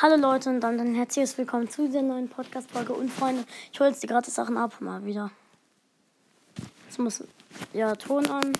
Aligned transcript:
Hallo 0.00 0.14
Leute 0.14 0.48
und 0.48 0.60
dann 0.60 0.78
ein 0.78 0.94
herzliches 0.94 1.36
Willkommen 1.38 1.68
zu 1.68 1.88
dieser 1.88 2.02
neuen 2.02 2.28
Podcast-Folge. 2.28 2.92
Und 2.92 3.10
Freunde, 3.10 3.44
ich 3.72 3.80
hole 3.80 3.90
jetzt 3.90 4.00
die 4.00 4.06
gratis 4.06 4.32
Sachen 4.32 4.56
ab, 4.56 4.74
mal 4.78 5.04
wieder. 5.04 5.32
Jetzt 6.86 7.00
muss, 7.00 7.24
ja, 7.72 7.96
Ton 7.96 8.24
an. 8.30 8.52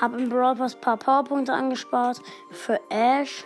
Habe 0.00 0.22
im 0.22 0.28
Brawl 0.28 0.54
Pass 0.54 0.76
ein 0.76 0.80
paar 0.80 0.98
Powerpunkte 0.98 1.52
angespart 1.52 2.22
für 2.52 2.78
Ash. 2.90 3.42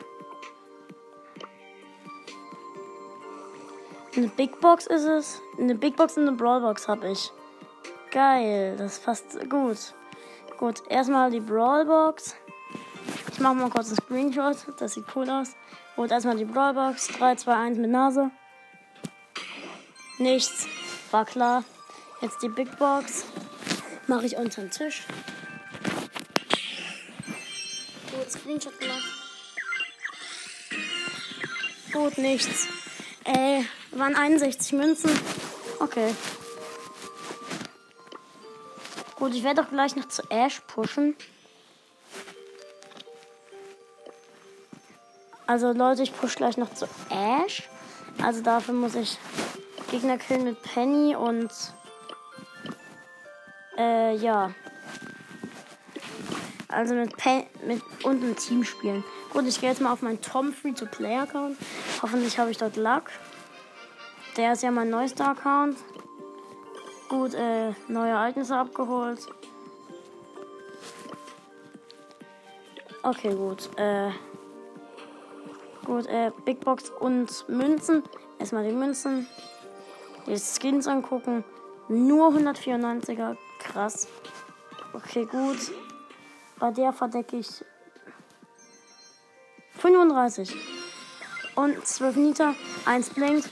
Eine 4.15 4.29
Big 4.29 4.61
Box 4.61 4.87
ist 4.87 5.05
es. 5.05 5.41
Eine 5.59 5.75
Big 5.75 5.97
Box 5.97 6.19
und 6.19 6.29
eine 6.29 6.37
Brawl 6.37 6.61
Box 6.61 6.87
habe 6.87 7.09
ich. 7.13 7.33
Geil, 8.11 8.77
das 8.77 8.99
ist 8.99 9.03
fast 9.03 9.49
gut. 9.49 9.95
Gut, 10.59 10.83
erstmal 10.89 11.31
die 11.31 11.39
Brawl 11.39 11.85
Box. 11.87 12.35
Ich 13.33 13.39
mache 13.39 13.55
mal 13.55 13.71
kurz 13.71 13.89
einen 13.89 13.99
Screenshot, 13.99 14.57
das 14.81 14.95
sieht 14.95 15.05
cool 15.15 15.31
aus. 15.31 15.55
Gut, 15.95 16.11
erstmal 16.11 16.37
die 16.37 16.45
Brawl 16.45 16.75
Box. 16.75 17.07
3, 17.17 17.37
2, 17.37 17.55
1 17.55 17.79
mit 17.79 17.91
Nase. 17.91 18.33
Nichts, 20.19 20.67
war 21.13 21.25
klar. 21.25 21.63
Jetzt 22.21 22.43
die 22.43 22.49
Big 22.49 22.77
Box. 22.77 23.25
Mache 24.09 24.27
ich 24.27 24.37
unter 24.37 24.63
den 24.63 24.73
Tisch. 24.73 25.07
Gut, 28.11 28.29
Screenshot 28.29 28.81
gemacht. 28.81 29.05
Gut, 31.93 32.19
nichts. 32.19 32.67
Ey, 33.23 33.65
waren 33.93 34.17
61 34.17 34.73
Münzen. 34.73 35.11
Okay. 35.79 36.13
Gut, 39.19 39.35
ich 39.35 39.43
werde 39.43 39.63
doch 39.63 39.71
gleich 39.71 39.97
noch 39.97 40.07
zu 40.09 40.23
Ash 40.31 40.61
pushen. 40.69 41.17
Also 45.47 45.73
Leute, 45.73 46.03
ich 46.03 46.15
push 46.15 46.37
gleich 46.37 46.57
noch 46.57 46.73
zu 46.73 46.87
Ash. 47.11 47.69
Also 48.23 48.43
dafür 48.43 48.75
muss 48.75 48.95
ich 48.95 49.19
Gegner 49.91 50.19
killen 50.19 50.45
mit 50.45 50.63
Penny 50.63 51.17
und 51.17 51.51
äh, 53.77 54.15
ja. 54.17 54.53
Also 56.69 56.95
mit 56.95 57.17
Pen 57.17 57.45
mit 57.67 57.83
und 58.05 58.23
ein 58.23 58.37
Team 58.37 58.63
spielen. 58.63 59.03
Gut, 59.31 59.47
ich 59.47 59.61
gehe 59.61 59.71
jetzt 59.71 59.81
mal 59.81 59.93
auf 59.93 60.03
meinen 60.03 60.21
Tom 60.21 60.53
Free-to-Play-Account. 60.53 61.57
Hoffentlich 62.03 62.39
habe 62.39 62.51
ich 62.51 62.59
dort 62.59 62.77
Luck. 62.77 63.05
Der 64.37 64.53
ist 64.53 64.63
ja 64.63 64.71
mein 64.71 64.91
neuester 64.91 65.31
Account. 65.31 65.77
Gut, 67.09 67.33
äh, 67.33 67.73
neue 67.89 68.11
Ereignisse 68.11 68.55
abgeholt. 68.55 69.27
Okay, 73.03 73.35
gut. 73.35 73.71
Äh, 73.79 74.11
gut, 75.87 76.07
äh, 76.07 76.31
Big 76.45 76.61
Box 76.61 76.91
und 76.91 77.49
Münzen. 77.49 78.03
Erstmal 78.39 78.67
die 78.67 78.75
Münzen. 78.75 79.27
Die 80.27 80.39
Skins 80.39 80.87
angucken. 80.87 81.45
Nur 81.89 82.29
194er. 82.29 83.39
Krass. 83.61 84.09
Okay, 84.93 85.25
gut. 85.25 85.73
Bei 86.59 86.71
der 86.71 86.93
verdecke 86.93 87.39
ich 87.39 87.65
35. 89.79 90.55
Und 91.55 91.87
12 91.87 92.17
Niter. 92.17 92.55
1 92.85 93.11
blinkt. 93.11 93.49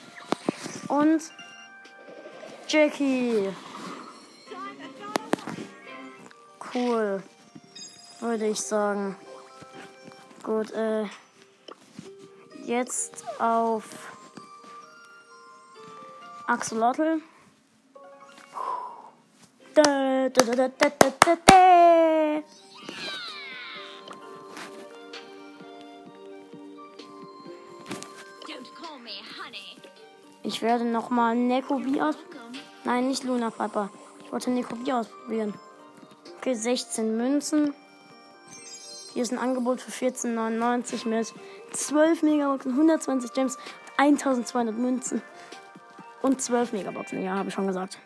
Und 0.88 1.22
Jackie. 2.68 3.48
Cool. 6.74 7.22
Würde 8.20 8.46
ich 8.46 8.60
sagen. 8.60 9.16
Gut, 10.42 10.70
äh. 10.72 11.04
Jetzt 12.64 13.24
auf 13.38 13.84
Axolotl. 16.48 17.22
Da, 19.74 20.28
da, 20.28 20.44
da, 20.44 20.54
da, 20.54 20.68
da, 20.68 20.88
da, 20.98 21.36
da. 21.44 22.42
Ich 30.42 30.62
werde 30.62 30.84
nochmal 30.84 31.34
Nekobi 31.34 32.00
aus. 32.00 32.16
Nein, 32.86 33.08
nicht 33.08 33.24
Luna 33.24 33.50
Piper. 33.50 33.90
Ich 34.24 34.30
wollte 34.30 34.48
Nekobi 34.48 34.92
ausprobieren. 34.92 35.52
Okay, 36.38 36.54
16 36.54 37.16
Münzen. 37.16 37.74
Hier 39.12 39.24
ist 39.24 39.32
ein 39.32 39.40
Angebot 39.40 39.80
für 39.80 39.90
14,99 39.90 41.08
mit 41.08 41.34
12 41.72 42.22
Megaboxen, 42.22 42.70
120 42.70 43.32
Gems, 43.32 43.58
1200 43.96 44.76
Münzen 44.76 45.20
und 46.22 46.40
12 46.40 46.74
Megaboxen. 46.74 47.20
Ja, 47.24 47.34
habe 47.34 47.48
ich 47.48 47.54
schon 47.56 47.66
gesagt. 47.66 47.98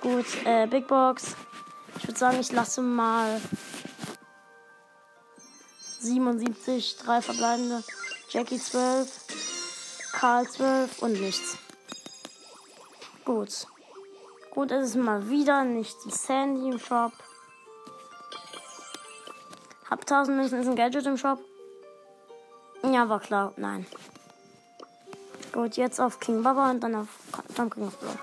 Gut, 0.00 0.24
äh, 0.46 0.66
Big 0.66 0.86
Box. 0.88 1.36
Ich 1.98 2.08
würde 2.08 2.18
sagen, 2.18 2.40
ich 2.40 2.50
lasse 2.52 2.80
mal 2.80 3.38
77, 6.00 6.96
drei 7.04 7.20
verbleibende. 7.20 7.84
Jackie 8.30 8.58
12, 8.58 9.10
Karl 10.12 10.48
12 10.48 11.02
und 11.02 11.20
nichts. 11.20 11.58
Gut. 13.28 13.66
Gut, 14.52 14.70
es 14.70 14.88
ist 14.88 14.96
mal 14.96 15.28
wieder 15.28 15.62
nicht 15.62 15.94
die 16.06 16.10
Sandy 16.10 16.70
im 16.70 16.78
Shop. 16.78 17.12
Hab 19.90 20.00
1000 20.00 20.34
Münzen, 20.34 20.60
ist 20.60 20.66
ein 20.66 20.74
Gadget 20.74 21.04
im 21.04 21.18
Shop. 21.18 21.38
Ja, 22.90 23.06
war 23.10 23.20
klar. 23.20 23.52
Nein. 23.58 23.86
Gut, 25.52 25.76
jetzt 25.76 26.00
auf 26.00 26.18
King 26.20 26.42
Baba 26.42 26.70
und 26.70 26.80
dann 26.80 26.94
auf 26.94 27.08
dann 27.54 27.68
King 27.68 27.88
of 27.88 27.96
Blow. 27.98 28.16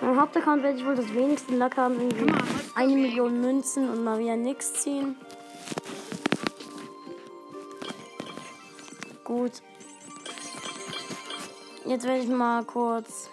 Mein 0.00 0.20
Hauptaccount 0.20 0.62
werde 0.62 0.78
ich 0.78 0.86
wohl 0.86 0.94
das 0.94 1.12
wenigste 1.12 1.56
Lack 1.56 1.76
haben. 1.76 2.00
Irgendwie 2.00 2.32
eine 2.76 2.94
Million 2.94 3.40
Münzen 3.40 3.90
und 3.90 4.04
mal 4.04 4.20
wieder 4.20 4.36
nichts 4.36 4.74
ziehen. 4.74 5.16
Gut. 9.24 9.60
Jetzt 11.86 12.04
werde 12.04 12.18
ich 12.18 12.28
mal 12.28 12.64
kurz. 12.64 13.30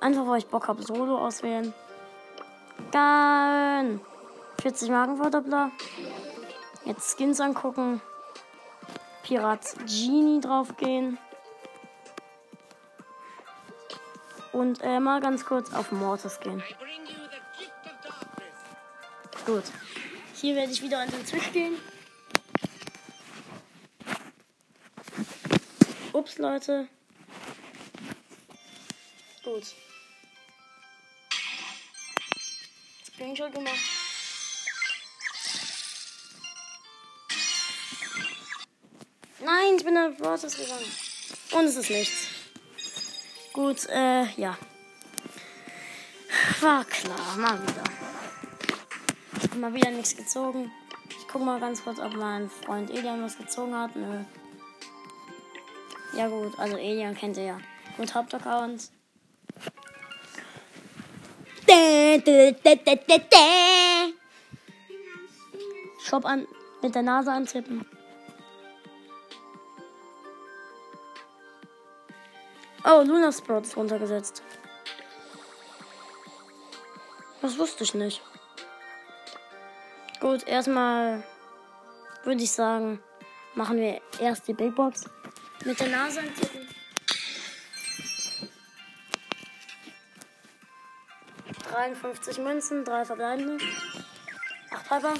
Einfach 0.00 0.26
weil 0.28 0.38
ich 0.38 0.46
Bock 0.46 0.68
habe, 0.68 0.82
Solo 0.82 1.18
auswählen. 1.18 1.74
Geil. 2.92 3.98
40 4.62 4.90
Markenverdoppler. 4.90 5.72
Jetzt 6.84 7.16
Skins 7.16 7.40
angucken. 7.40 8.00
Pirat 9.24 9.74
Genie 9.86 10.40
draufgehen. 10.40 11.18
Und 14.52 14.80
äh, 14.82 15.00
mal 15.00 15.20
ganz 15.20 15.44
kurz 15.44 15.74
auf 15.74 15.90
Mortis 15.90 16.38
gehen. 16.38 16.62
Gut. 19.44 19.64
Hier 20.34 20.54
werde 20.54 20.70
ich 20.70 20.80
wieder 20.80 21.00
an 21.00 21.10
den 21.10 21.26
Tisch 21.26 21.50
gehen. 21.50 21.74
Ups, 26.14 26.38
Leute. 26.38 26.86
Gut. 29.42 29.64
Screenshot 33.04 33.52
gemacht. 33.52 33.74
Nein, 39.40 39.74
ich 39.76 39.84
bin 39.84 39.98
auf 39.98 40.20
Waters 40.20 40.56
gegangen. 40.56 40.86
Und 41.50 41.64
es 41.64 41.76
ist 41.76 41.90
nichts. 41.90 42.28
Gut, 43.52 43.84
äh, 43.88 44.26
ja. 44.36 44.56
War 46.60 46.84
klar, 46.84 47.36
mal 47.38 47.60
wieder. 47.60 47.84
Ich 49.36 49.50
habe 49.50 49.56
mal 49.56 49.74
wieder 49.74 49.90
nichts 49.90 50.16
gezogen. 50.16 50.70
Ich 51.10 51.26
guck 51.26 51.42
mal 51.42 51.58
ganz 51.58 51.82
kurz, 51.82 51.98
ob 51.98 52.14
mein 52.14 52.48
Freund 52.48 52.88
Elian 52.90 53.24
was 53.24 53.36
gezogen 53.36 53.74
hat. 53.74 53.96
Nö. 53.96 54.24
Ja 56.16 56.28
gut, 56.28 56.58
also 56.58 56.76
Elian 56.76 57.16
kennt 57.16 57.36
ihr 57.36 57.44
ja. 57.44 57.60
Gut, 57.96 58.14
Hauptaccount. 58.14 58.90
Shop 66.00 66.24
an 66.24 66.46
mit 66.82 66.94
der 66.94 67.02
Nase 67.02 67.32
antippen. 67.32 67.84
Oh, 72.84 73.02
Luna 73.02 73.32
Sprout 73.32 73.62
ist 73.62 73.76
runtergesetzt. 73.76 74.42
Das 77.40 77.58
wusste 77.58 77.84
ich 77.84 77.94
nicht. 77.94 78.22
Gut, 80.20 80.46
erstmal 80.46 81.24
würde 82.24 82.42
ich 82.42 82.52
sagen, 82.52 83.02
machen 83.54 83.78
wir 83.78 84.00
erst 84.20 84.46
die 84.48 84.54
Big 84.54 84.74
Box. 84.74 85.04
Mit 85.64 85.80
der 85.80 85.88
Nase 85.88 86.20
antippen. 86.20 86.68
53 91.74 92.38
Münzen, 92.38 92.84
3 92.84 93.04
verbleibende. 93.04 93.64
8 94.70 94.88
Piper. 94.88 95.14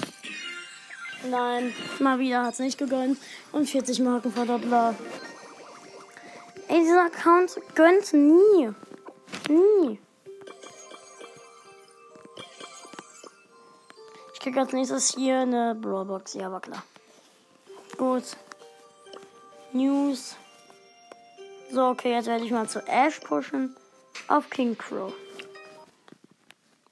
Nein, 1.29 1.73
mal 1.99 2.19
wieder 2.19 2.43
hat 2.43 2.53
es 2.53 2.59
nicht 2.59 2.77
gegönnt. 2.77 3.19
Und 3.51 3.69
40 3.69 3.99
Marken 3.99 4.31
Verdoppler. 4.31 4.95
Ey, 6.67 6.79
dieser 6.79 7.05
Account 7.05 7.59
gönnt 7.75 8.13
nie. 8.13 8.71
Nie. 9.49 9.99
Ich 14.33 14.39
krieg 14.39 14.57
als 14.57 14.73
nächstes 14.73 15.13
hier 15.15 15.39
eine 15.39 15.75
Brawlbox. 15.75 16.35
Ja, 16.35 16.51
war 16.51 16.61
klar. 16.61 16.83
Gut. 17.97 18.23
News. 19.75 20.37
So, 21.69 21.87
okay, 21.89 22.13
jetzt 22.13 22.27
werde 22.27 22.45
ich 22.45 22.51
mal 22.51 22.69
zu 22.69 22.79
Ash 22.87 23.19
pushen. 23.19 23.75
Auf 24.29 24.49
King 24.49 24.77
Crow. 24.77 25.13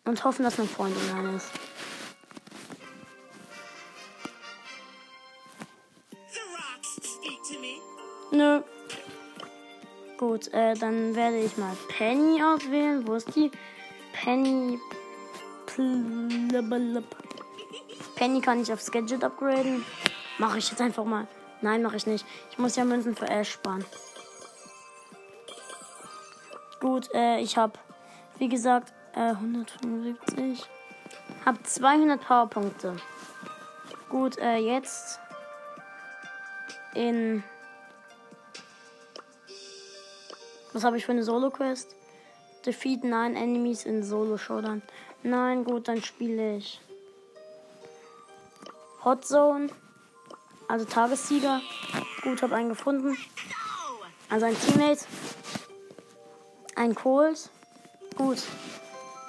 Und 0.04 0.24
hoffen, 0.26 0.44
dass 0.44 0.58
mein 0.58 0.68
Freund 0.68 0.94
online 0.98 1.38
ist. 1.38 1.50
Nö. 8.32 8.62
Gut, 10.18 10.50
äh, 10.54 10.74
dann 10.74 11.16
werde 11.16 11.40
ich 11.40 11.56
mal 11.56 11.78
Penny 11.88 12.44
auswählen. 12.44 13.08
Wo 13.08 13.14
ist 13.14 13.34
die? 13.34 13.50
Penny. 14.12 14.78
Penny 18.16 18.42
kann 18.42 18.62
ich 18.62 18.74
aufs 18.74 18.92
Gadget 18.92 19.24
upgraden. 19.24 19.86
Mache 20.38 20.58
ich 20.58 20.70
jetzt 20.70 20.82
einfach 20.82 21.06
mal. 21.06 21.28
Nein, 21.64 21.82
mache 21.82 21.96
ich 21.96 22.06
nicht. 22.06 22.26
Ich 22.52 22.58
muss 22.58 22.76
ja 22.76 22.84
Münzen 22.84 23.16
für 23.16 23.30
Ash 23.30 23.54
sparen. 23.54 23.86
Gut, 26.82 27.10
äh, 27.14 27.40
ich 27.40 27.56
habe, 27.58 27.80
wie 28.38 28.50
gesagt, 28.50 28.94
äh, 29.16 29.30
175. 29.30 30.70
Hab 31.46 31.66
200 31.66 32.22
Powerpunkte. 32.22 32.98
Gut, 34.10 34.38
äh, 34.40 34.58
jetzt 34.58 35.20
in 36.94 37.44
Was 40.74 40.84
habe 40.84 40.98
ich 40.98 41.06
für 41.06 41.12
eine 41.12 41.24
Solo-Quest? 41.24 41.96
Defeat 42.66 43.04
9 43.04 43.36
Enemies 43.36 43.86
in 43.86 44.04
Solo 44.04 44.38
Showdown. 44.38 44.82
Nein, 45.22 45.64
gut, 45.64 45.88
dann 45.88 46.02
spiele 46.02 46.58
ich 46.58 46.82
Hot 49.06 49.24
Zone. 49.24 49.70
Also 50.68 50.86
Tagessieger. 50.86 51.62
Gut, 52.24 52.42
habe 52.42 52.56
einen 52.56 52.70
gefunden. 52.70 53.18
Also 54.30 54.46
ein 54.46 54.60
Teammate. 54.60 55.06
Ein 56.76 56.96
Cold. 56.96 57.50
Gut. 58.16 58.42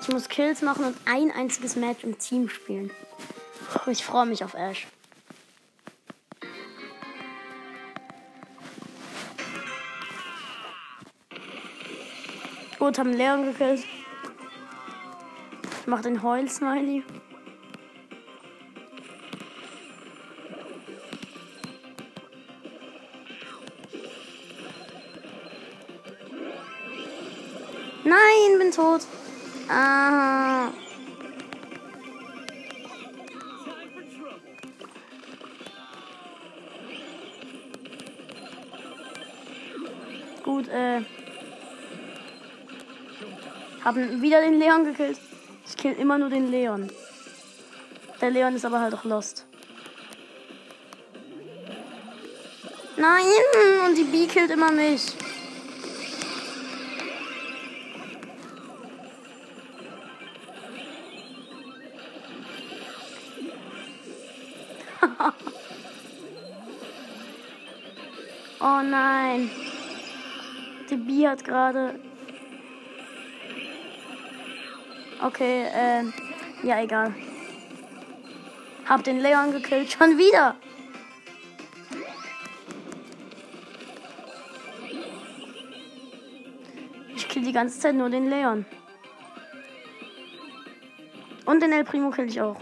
Ich 0.00 0.08
muss 0.08 0.28
Kills 0.28 0.62
machen 0.62 0.84
und 0.84 0.96
ein 1.06 1.30
einziges 1.30 1.76
Match 1.76 2.04
im 2.04 2.18
Team 2.18 2.48
spielen. 2.48 2.90
Ich 3.86 4.04
freue 4.04 4.26
mich 4.26 4.44
auf 4.44 4.54
Ash. 4.54 4.86
Gut, 12.78 12.98
haben 12.98 13.14
Leon 13.14 13.46
gekillt. 13.46 13.80
Ich 15.80 15.86
mach 15.86 16.02
den 16.02 16.22
Heul-Smiley. 16.22 17.02
Tot. 28.74 29.02
Ah. 29.68 30.70
Gut, 40.42 40.68
äh. 40.68 41.00
Haben 43.84 44.22
wieder 44.22 44.40
den 44.40 44.58
Leon 44.58 44.84
gekillt. 44.84 45.18
Ich 45.66 45.76
kill 45.76 45.92
immer 45.92 46.18
nur 46.18 46.30
den 46.30 46.50
Leon. 46.50 46.90
Der 48.20 48.30
Leon 48.30 48.56
ist 48.56 48.64
aber 48.64 48.80
halt 48.80 48.94
auch 48.94 49.04
lost. 49.04 49.44
Nein! 52.96 53.24
Und 53.86 53.98
die 53.98 54.04
B 54.04 54.26
killt 54.26 54.50
immer 54.50 54.70
mich. 54.70 55.23
Oh 68.64 68.82
nein. 68.82 69.50
Die 70.90 70.96
B 70.96 71.28
hat 71.28 71.44
gerade 71.44 71.94
Okay, 75.24 75.62
äh, 75.62 76.02
ja, 76.66 76.82
egal. 76.82 77.14
Hab 78.86 79.02
den 79.04 79.20
Leon 79.20 79.52
gekillt. 79.52 79.90
Schon 79.90 80.18
wieder. 80.18 80.56
Ich 87.16 87.26
kill 87.26 87.42
die 87.42 87.52
ganze 87.52 87.80
Zeit 87.80 87.94
nur 87.94 88.10
den 88.10 88.28
Leon. 88.28 88.66
Und 91.46 91.62
den 91.62 91.72
El 91.72 91.84
Primo 91.84 92.10
kill 92.10 92.26
ich 92.28 92.42
auch. 92.42 92.60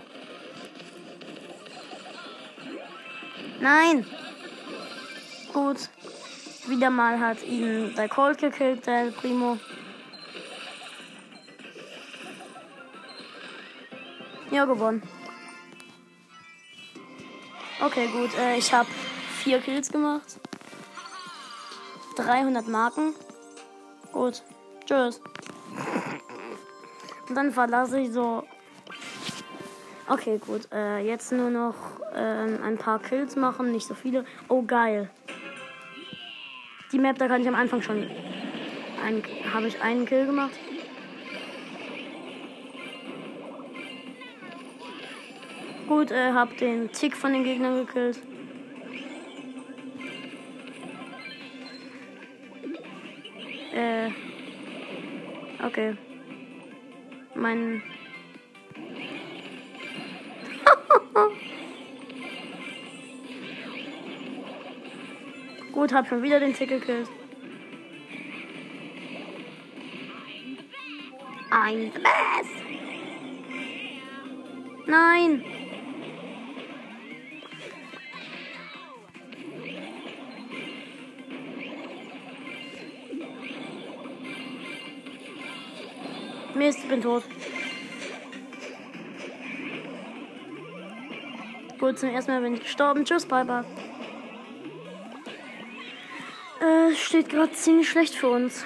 Nein. 3.61 4.07
Gut. 5.63 5.89
Wieder 6.67 6.91
mal 6.91 7.21
hat 7.21 7.45
ihn 7.45 7.95
der 7.95 8.09
Colt 8.09 8.39
gekillt, 8.39 8.85
der 8.85 9.13
Primo. 9.13 9.59
Ja, 14.51 14.65
gewonnen. 14.65 15.03
Okay, 17.81 18.09
gut. 18.09 18.37
Äh, 18.37 18.57
ich 18.57 18.73
habe 18.73 18.89
vier 19.45 19.61
Kills 19.61 19.89
gemacht. 19.93 20.41
300 22.17 22.67
Marken. 22.67 23.15
Gut. 24.11 24.43
Tschüss. 24.85 25.21
Und 27.29 27.37
dann 27.37 27.53
verlasse 27.53 28.01
ich 28.01 28.13
so. 28.13 28.43
Okay, 30.09 30.41
gut. 30.45 30.63
Äh, 30.73 31.07
jetzt 31.07 31.31
nur 31.31 31.51
noch 31.51 31.77
äh, 32.13 32.19
ein 32.19 32.79
paar 32.79 32.99
Kills 32.99 33.37
machen, 33.37 33.71
nicht 33.71 33.87
so 33.87 33.95
viele. 33.95 34.25
Oh, 34.49 34.63
geil. 34.63 35.09
Die 36.93 36.99
Map, 36.99 37.19
da 37.19 37.27
kann 37.27 37.41
ich 37.41 37.49
am 37.49 37.55
Anfang 37.55 37.81
schon. 37.81 38.07
Habe 39.53 39.67
ich 39.67 39.81
einen 39.81 40.05
Kill 40.05 40.27
gemacht. 40.27 40.53
Gut, 45.89 46.11
äh, 46.11 46.33
hab 46.33 46.57
den 46.59 46.93
Tick 46.93 47.17
von 47.17 47.33
den 47.33 47.45
Gegnern 47.45 47.87
gekillt. 47.87 48.21
Äh. 53.75 54.11
Okay. 55.65 55.97
Mein. 57.35 57.83
Gut, 65.83 65.93
hab 65.93 66.07
schon 66.07 66.23
wieder 66.23 66.39
den 66.39 66.55
Tick 66.55 66.69
gekillt. 66.69 67.09
Ein 71.51 71.91
Bass. 71.93 72.47
Nein. 74.87 75.45
Mist, 86.55 86.79
ich 86.79 86.89
bin 86.89 87.03
tot. 87.03 87.25
Gut, 91.81 91.99
zum 91.99 92.11
ersten 92.11 92.31
Mal 92.31 92.41
bin 92.41 92.55
ich 92.55 92.61
gestorben. 92.61 93.05
Tschüss, 93.05 93.27
bye 93.27 93.45
bye. 93.45 93.65
Steht 97.13 97.29
gerade 97.29 97.53
ziemlich 97.53 97.91
schlecht 97.91 98.15
für 98.15 98.31
uns. 98.31 98.65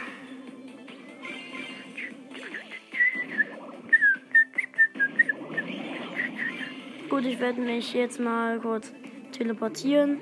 Gut, 7.10 7.24
ich 7.24 7.40
werde 7.40 7.60
mich 7.60 7.92
jetzt 7.92 8.20
mal 8.20 8.60
kurz 8.60 8.92
teleportieren. 9.32 10.20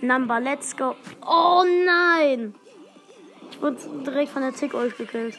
Number, 0.00 0.40
let's 0.40 0.74
go. 0.74 0.94
Oh 1.20 1.62
nein! 1.84 2.54
wurde 3.60 3.76
direkt 4.02 4.30
von 4.30 4.40
der 4.40 4.54
Tick 4.54 4.72
euch 4.72 4.96
gekillt. 4.96 5.38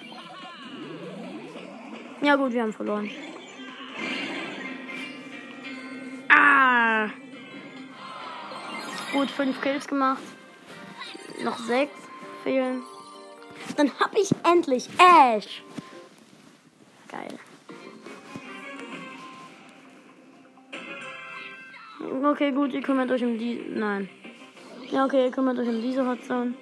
Ja 2.22 2.36
gut, 2.36 2.54
wir 2.54 2.62
haben 2.62 2.74
verloren. 2.74 3.10
Gut, 9.16 9.32
fünf 9.32 9.62
Kills 9.62 9.88
gemacht. 9.88 10.22
Noch 11.42 11.58
sechs 11.58 11.94
fehlen. 12.44 12.84
Dann 13.78 13.90
hab 13.98 14.14
ich 14.14 14.30
endlich 14.44 14.90
Ash. 15.00 15.64
Geil. 17.10 17.40
Okay, 22.26 22.52
gut, 22.52 22.74
ihr 22.74 22.82
kümmert 22.82 23.10
euch 23.10 23.24
um 23.24 23.38
die. 23.38 23.64
Nein. 23.70 24.10
Ja, 24.92 25.06
okay, 25.06 25.24
ihr 25.24 25.32
kümmert 25.32 25.60
euch 25.60 25.70
um 25.70 25.82
diese 25.82 26.06
Hotzone. 26.06 26.54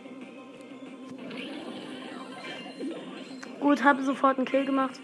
Gut, 3.60 3.84
habe 3.84 4.04
sofort 4.04 4.38
einen 4.38 4.46
Kill 4.46 4.66
gemacht. 4.66 5.00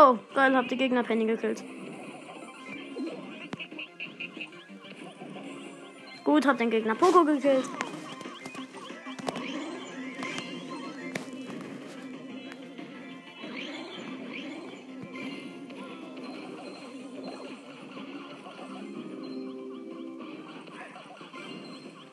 Oh, 0.00 0.16
geil, 0.32 0.54
hab 0.54 0.68
die 0.68 0.76
Gegner 0.76 1.02
Penny 1.02 1.26
gekillt. 1.26 1.64
Gut, 6.22 6.46
hab 6.46 6.56
den 6.56 6.70
Gegner 6.70 6.94
Poco 6.94 7.24
gekillt. 7.24 7.64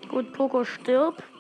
Gut, 0.10 0.34
Poco 0.34 0.64
stirbt. 0.64 1.35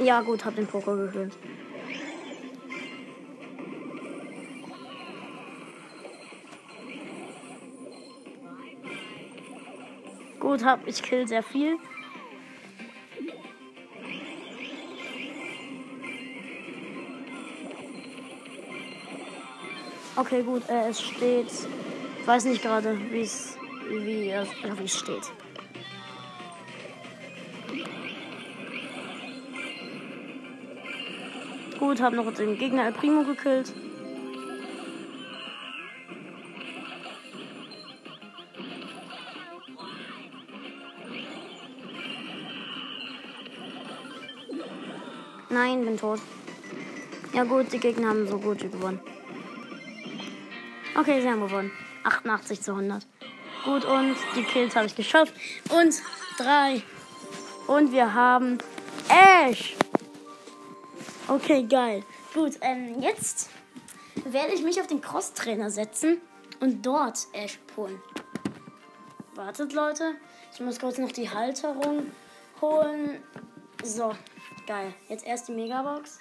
Ja, 0.00 0.22
gut, 0.22 0.42
hab 0.46 0.56
den 0.56 0.66
Poco 0.66 0.96
gekillt. 0.96 1.34
Gut, 10.38 10.64
hab 10.64 10.86
ich 10.86 11.02
kill 11.02 11.28
sehr 11.28 11.42
viel. 11.42 11.76
Okay, 20.16 20.42
gut, 20.42 20.66
äh, 20.70 20.88
es 20.88 21.02
steht. 21.02 21.50
Ich 22.20 22.26
weiß 22.26 22.46
nicht 22.46 22.62
gerade, 22.62 22.98
wie 23.10 23.20
es 23.20 23.58
wie 23.90 24.30
es 24.30 24.48
wie 24.62 24.84
es 24.84 24.98
steht. 24.98 25.30
Gut, 31.80 31.98
hab 32.02 32.12
noch 32.12 32.30
den 32.34 32.58
Gegner 32.58 32.84
El 32.84 32.92
Primo 32.92 33.24
gekillt. 33.24 33.72
Nein, 45.48 45.86
bin 45.86 45.96
tot. 45.96 46.20
Ja 47.32 47.44
gut, 47.44 47.72
die 47.72 47.78
Gegner 47.78 48.10
haben 48.10 48.28
so 48.28 48.38
gut 48.38 48.62
wie 48.62 48.68
gewonnen. 48.68 49.00
Okay, 50.94 51.22
sie 51.22 51.28
haben 51.30 51.40
gewonnen. 51.40 51.72
88 52.04 52.60
zu 52.60 52.72
100. 52.72 53.06
Gut, 53.64 53.86
und 53.86 54.16
die 54.36 54.42
Kills 54.42 54.76
habe 54.76 54.84
ich 54.84 54.94
geschafft. 54.94 55.32
Und 55.70 55.94
drei. 56.36 56.82
Und 57.66 57.90
wir 57.90 58.12
haben 58.12 58.58
Ash. 59.08 59.76
Okay, 61.30 61.62
geil. 61.62 62.02
Gut, 62.34 62.58
ähm, 62.60 63.00
jetzt 63.00 63.50
werde 64.24 64.52
ich 64.52 64.64
mich 64.64 64.80
auf 64.80 64.88
den 64.88 65.00
Cross-Trainer 65.00 65.70
setzen 65.70 66.20
und 66.58 66.84
dort 66.84 67.28
Ash 67.32 67.60
holen. 67.76 68.02
Wartet, 69.36 69.72
Leute. 69.72 70.16
Ich 70.52 70.58
muss 70.58 70.80
kurz 70.80 70.98
noch 70.98 71.12
die 71.12 71.30
Halterung 71.30 72.10
holen. 72.60 73.22
So, 73.84 74.12
geil. 74.66 74.92
Jetzt 75.08 75.24
erst 75.24 75.46
die 75.46 75.52
Megabox. 75.52 76.18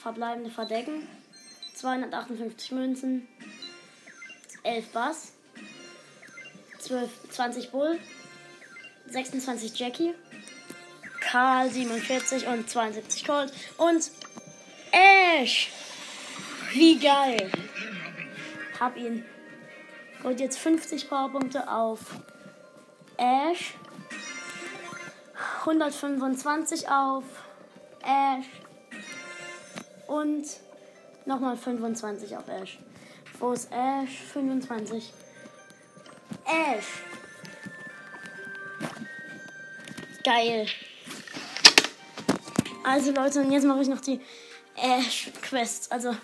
Verbleibende 0.00 0.50
verdecken. 0.50 1.08
258 1.74 2.70
Münzen. 2.70 3.26
11 4.62 4.92
Bass. 4.92 5.32
12, 6.78 7.10
20 7.30 7.72
Bull. 7.72 7.98
26 9.08 9.76
Jackie. 9.76 10.14
Karl 11.30 11.70
47 11.70 12.46
und 12.46 12.70
72 12.70 13.24
Colt. 13.24 13.52
Und 13.76 14.10
Ash. 14.92 15.70
Wie 16.72 16.98
geil. 16.98 17.50
Hab 18.78 18.96
ihn. 18.96 19.24
Gut, 20.22 20.40
jetzt 20.40 20.58
50 20.58 21.08
Powerpunkte 21.08 21.70
auf 21.70 22.00
Ash. 23.16 23.74
125 25.60 26.88
auf 26.88 27.24
Ash. 28.02 28.46
Und 30.06 30.46
nochmal 31.24 31.56
25 31.56 32.36
auf 32.36 32.48
Ash. 32.48 32.78
Wo 33.40 33.52
ist 33.52 33.70
Ash? 33.72 34.20
25. 34.32 35.12
Ash. 36.44 36.86
Geil. 40.22 40.66
Also 42.86 43.10
Leute, 43.10 43.40
und 43.40 43.50
jetzt 43.50 43.64
mache 43.64 43.82
ich 43.82 43.88
noch 43.88 44.00
die 44.00 44.20
Ash 44.76 45.32
Quest. 45.42 45.90
Also 45.90 46.14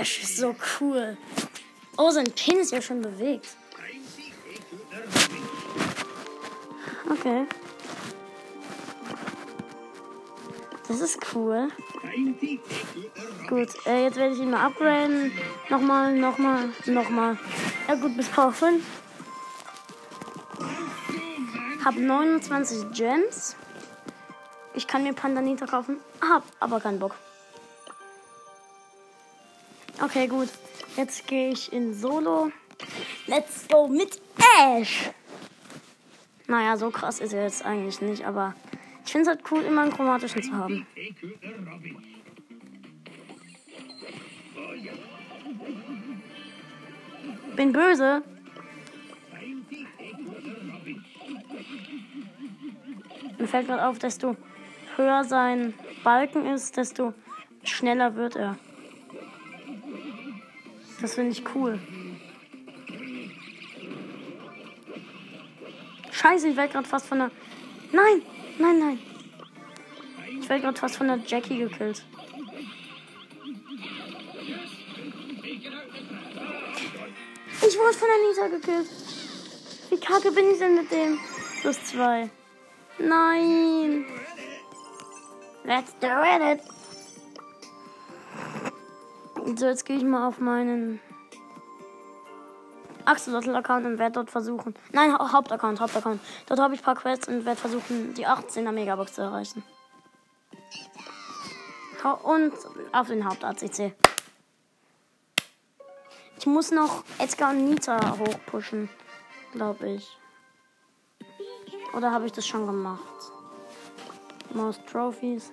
Ash 0.00 0.22
ist 0.22 0.36
so 0.36 0.54
cool. 0.80 1.16
Oh, 1.96 2.10
sein 2.10 2.30
Pin 2.36 2.58
ist 2.58 2.70
ja 2.70 2.80
schon 2.80 3.02
bewegt. 3.02 3.48
Okay. 7.10 7.46
Das 10.86 11.00
ist 11.00 11.18
cool. 11.34 11.68
Gut, 13.48 13.70
äh, 13.86 14.04
jetzt 14.04 14.16
werde 14.16 14.34
ich 14.34 14.40
ihn 14.40 14.50
mal 14.50 14.66
upgraden. 14.66 15.32
Nochmal, 15.68 16.14
nochmal, 16.14 16.68
nochmal. 16.86 17.36
Ja 17.88 17.96
gut, 17.96 18.16
bis 18.16 18.28
Power 18.28 18.52
5. 18.52 18.84
Hab 21.84 21.96
29 21.96 22.92
Gems. 22.92 23.56
Ich 24.78 24.86
kann 24.86 25.02
mir 25.02 25.12
Pandanita 25.12 25.66
kaufen. 25.66 25.96
Hab 26.20 26.44
aber 26.60 26.78
keinen 26.78 27.00
Bock. 27.00 27.16
Okay, 30.00 30.28
gut. 30.28 30.48
Jetzt 30.96 31.26
gehe 31.26 31.50
ich 31.50 31.72
in 31.72 31.94
Solo. 31.94 32.52
Let's 33.26 33.66
go 33.66 33.88
mit 33.88 34.22
Ash. 34.56 35.10
Naja, 36.46 36.76
so 36.76 36.92
krass 36.92 37.18
ist 37.18 37.32
er 37.32 37.42
jetzt 37.42 37.64
eigentlich 37.64 38.00
nicht, 38.00 38.24
aber 38.24 38.54
ich 39.04 39.10
finde 39.10 39.28
es 39.28 39.36
halt 39.36 39.50
cool, 39.50 39.62
immer 39.64 39.82
einen 39.82 39.92
chromatischen 39.92 40.44
zu 40.44 40.52
haben. 40.52 40.86
Bin 47.56 47.72
böse. 47.72 48.22
Mir 53.38 53.48
fällt 53.48 53.66
gerade 53.66 53.84
auf, 53.84 53.98
desto 53.98 54.36
höher 54.98 55.24
sein 55.24 55.72
Balken 56.04 56.44
ist, 56.46 56.76
desto 56.76 57.14
schneller 57.62 58.16
wird 58.16 58.36
er. 58.36 58.58
Das 61.00 61.14
finde 61.14 61.32
ich 61.32 61.42
cool. 61.54 61.78
Scheiße, 66.10 66.48
ich 66.48 66.56
werde 66.56 66.72
gerade 66.72 66.88
fast 66.88 67.06
von 67.06 67.18
der. 67.18 67.30
Nein, 67.92 68.22
nein, 68.58 68.78
nein. 68.78 68.98
Ich 70.40 70.48
werde 70.48 70.62
gerade 70.62 70.78
fast 70.78 70.96
von 70.96 71.06
der 71.06 71.20
Jackie 71.24 71.58
gekillt. 71.58 72.04
Ich 77.60 77.78
wurde 77.78 77.94
von 77.94 78.08
der 78.08 78.48
Nita 78.48 78.56
gekillt. 78.56 78.88
Wie 79.90 80.00
kacke 80.00 80.32
bin 80.32 80.50
ich 80.50 80.58
denn 80.58 80.74
mit 80.74 80.90
dem? 80.90 81.18
Plus 81.60 81.84
zwei. 81.84 82.28
Nein. 82.98 84.04
Let's 85.68 85.92
do 86.00 86.08
it. 86.08 86.62
So, 89.58 89.66
jetzt 89.66 89.84
gehe 89.84 89.98
ich 89.98 90.02
mal 90.02 90.26
auf 90.26 90.38
meinen 90.38 90.98
Axolotl-Account 93.04 93.84
und 93.84 93.98
werde 93.98 94.12
dort 94.14 94.30
versuchen. 94.30 94.74
Nein, 94.92 95.12
ha 95.12 95.30
Hauptaccount, 95.30 95.78
Hauptaccount. 95.78 96.22
Dort 96.46 96.58
habe 96.58 96.74
ich 96.74 96.80
ein 96.80 96.84
paar 96.84 96.94
Quests 96.94 97.28
und 97.28 97.44
werde 97.44 97.60
versuchen, 97.60 98.14
die 98.14 98.26
18er 98.26 98.72
Megabox 98.72 99.12
zu 99.12 99.20
erreichen. 99.20 99.62
Und 102.22 102.54
auf 102.92 103.08
den 103.08 103.28
Haupt-ACC. 103.28 103.94
Ich 106.38 106.46
muss 106.46 106.70
noch 106.70 107.04
Edgar 107.18 107.50
und 107.50 107.68
Nita 107.68 108.16
hochpushen, 108.18 108.88
glaube 109.52 109.90
ich. 109.90 110.16
Oder 111.94 112.10
habe 112.10 112.24
ich 112.24 112.32
das 112.32 112.46
schon 112.46 112.64
gemacht? 112.64 113.02
Most 114.54 114.80
Trophies. 114.86 115.52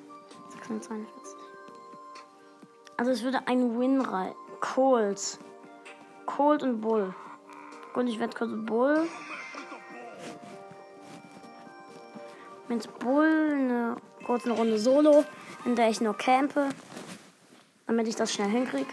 42. 0.68 1.08
Also 2.98 3.12
es 3.12 3.24
würde 3.24 3.48
ein 3.48 3.80
Win 3.80 4.02
rein. 4.02 4.34
Cold. 4.60 5.40
Cold 6.26 6.64
und 6.64 6.82
Bull. 6.82 7.14
Gut, 7.94 8.08
ich 8.08 8.20
werde 8.20 8.36
kurz 8.36 8.52
Bull. 8.66 9.08
Mit 12.68 13.00
Bull 13.00 13.52
eine 13.54 13.96
kurze 14.26 14.52
Runde 14.52 14.80
Solo, 14.80 15.24
in 15.66 15.76
der 15.76 15.90
ich 15.90 16.02
nur 16.02 16.16
campe. 16.16 16.70
Damit 17.86 18.08
ich 18.08 18.16
das 18.16 18.34
schnell 18.34 18.50
hinkriege. 18.50 18.92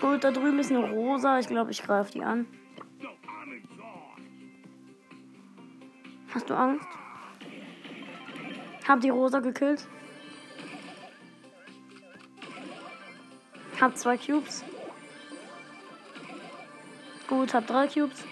Gut, 0.00 0.24
da 0.24 0.30
drüben 0.30 0.58
ist 0.60 0.70
eine 0.70 0.88
Rosa. 0.90 1.38
Ich 1.38 1.48
glaube, 1.48 1.72
ich 1.72 1.82
greife 1.82 2.12
die 2.12 2.22
an. 2.22 2.46
Hast 6.32 6.48
du 6.48 6.54
Angst? 6.54 6.86
Hab 8.90 9.00
die 9.02 9.10
Rosa 9.10 9.38
gekillt. 9.38 9.86
Hab 13.80 13.96
zwei 13.96 14.18
Cubes. 14.18 14.64
Gut, 17.28 17.54
hab 17.54 17.68
drei 17.68 17.86
Cubes. 17.86 18.24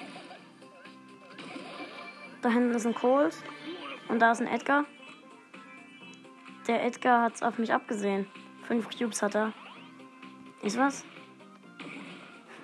Da 2.42 2.48
hinten 2.48 2.74
ist 2.74 2.88
ein 2.88 2.94
Colt. 2.96 3.36
Und 4.08 4.18
da 4.18 4.32
ist 4.32 4.40
ein 4.40 4.48
Edgar. 4.48 4.84
Der 6.66 6.84
Edgar 6.84 7.22
hat's 7.22 7.44
auf 7.44 7.58
mich 7.58 7.72
abgesehen. 7.72 8.26
Fünf 8.64 8.88
Cubes 8.90 9.22
hat 9.22 9.36
er. 9.36 9.52
Ist 10.64 10.76
was? 10.76 11.04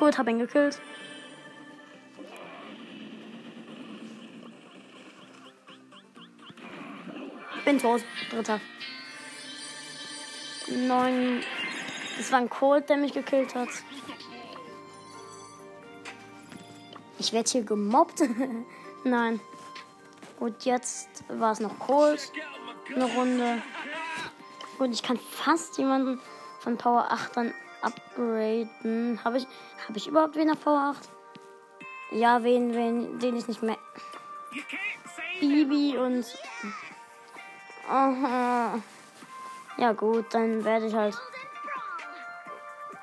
Gut, 0.00 0.16
hab 0.16 0.28
ihn 0.28 0.38
gekillt. 0.38 0.80
Bin 7.66 7.78
tot. 7.78 8.02
Dritter. 8.30 8.60
Neun. 10.68 11.42
Das 12.16 12.32
war 12.32 12.38
ein 12.38 12.48
Colt, 12.48 12.88
der 12.88 12.96
mich 12.96 13.12
gekillt 13.12 13.54
hat. 13.54 13.68
Ich 17.18 17.34
werde 17.34 17.50
hier 17.50 17.62
gemobbt. 17.64 18.22
Nein. 19.04 19.38
Gut, 20.38 20.64
jetzt 20.64 21.10
war 21.28 21.52
es 21.52 21.60
noch 21.60 21.78
Colt. 21.78 22.32
Eine 22.94 23.04
Runde. 23.04 23.62
Gut, 24.78 24.94
ich 24.94 25.02
kann 25.02 25.18
fast 25.18 25.76
jemanden 25.76 26.18
von 26.58 26.78
Power 26.78 27.10
8 27.10 27.36
dann 27.36 27.54
upgraden. 27.82 29.20
Habe 29.24 29.38
ich, 29.38 29.46
hab 29.86 29.96
ich 29.96 30.06
überhaupt 30.06 30.36
wen 30.36 30.50
auf 30.50 30.60
Power 30.60 30.94
8? 30.96 31.08
Ja, 32.12 32.42
wen, 32.42 32.74
wen, 32.74 33.18
den 33.18 33.36
ich 33.36 33.46
nicht 33.48 33.62
mehr. 33.62 33.78
Bibi 35.40 35.96
und. 35.96 36.26
Aha. 37.88 38.80
Ja, 39.78 39.92
gut, 39.92 40.26
dann 40.30 40.64
werde 40.64 40.86
ich 40.86 40.94
halt. 40.94 41.16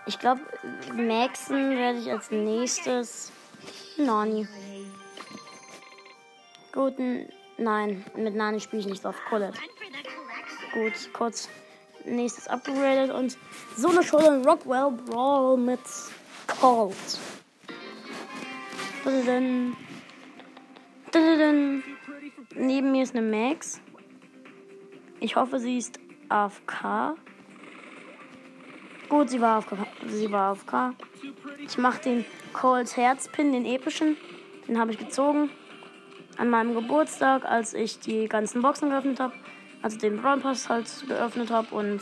Ich 0.06 0.20
glaube, 0.20 0.42
Maxen 0.94 1.78
werde 1.78 2.00
ich 2.00 2.12
als 2.12 2.32
nächstes. 2.32 3.32
Nani. 3.98 4.48
Gut, 6.72 6.96
nein, 7.58 8.06
mit 8.16 8.36
Nani 8.36 8.60
spiele 8.60 8.82
ich 8.82 8.88
nicht 8.88 9.06
auf 9.06 9.16
Colette. 9.30 9.60
Gut, 10.74 11.12
kurz 11.14 11.50
nächstes 12.08 12.48
upgradet 12.48 13.12
und 13.12 13.38
so 13.76 13.90
eine 13.90 14.04
Schule 14.04 14.44
Rockwell 14.46 14.92
Brawl 15.06 15.58
mit 15.58 15.80
Colt. 16.48 16.96
Neben 22.56 22.92
mir 22.92 23.04
ist 23.04 23.16
eine 23.16 23.26
Max. 23.26 23.80
Ich 25.20 25.36
hoffe, 25.36 25.60
sie 25.60 25.78
ist 25.78 26.00
AFK. 26.30 27.16
Gut, 29.10 29.30
sie 29.30 29.40
war 29.40 29.58
AFK. 29.58 29.78
Sie 30.08 30.32
war 30.32 30.52
AFK. 30.52 30.96
Ich 31.66 31.78
mache 31.78 32.02
den 32.02 32.26
Colt 32.54 32.98
Herzpin, 32.98 33.54
den 33.54 33.66
epischen. 33.66 34.18
Den 34.68 34.80
habe 34.80 34.92
ich 34.92 34.98
gezogen. 34.98 35.50
An 36.38 36.50
meinem 36.50 36.76
Geburtstag, 36.76 37.46
als 37.46 37.74
ich 37.74 38.00
die 38.00 38.28
ganzen 38.28 38.62
Boxen 38.62 38.90
geöffnet 38.90 39.20
habe 39.20 39.34
also 39.82 39.98
den 39.98 40.22
Brawl 40.22 40.40
Pass 40.40 40.70
halt 40.70 40.88
geöffnet 41.08 41.52
habe 41.52 41.74
und 41.74 42.02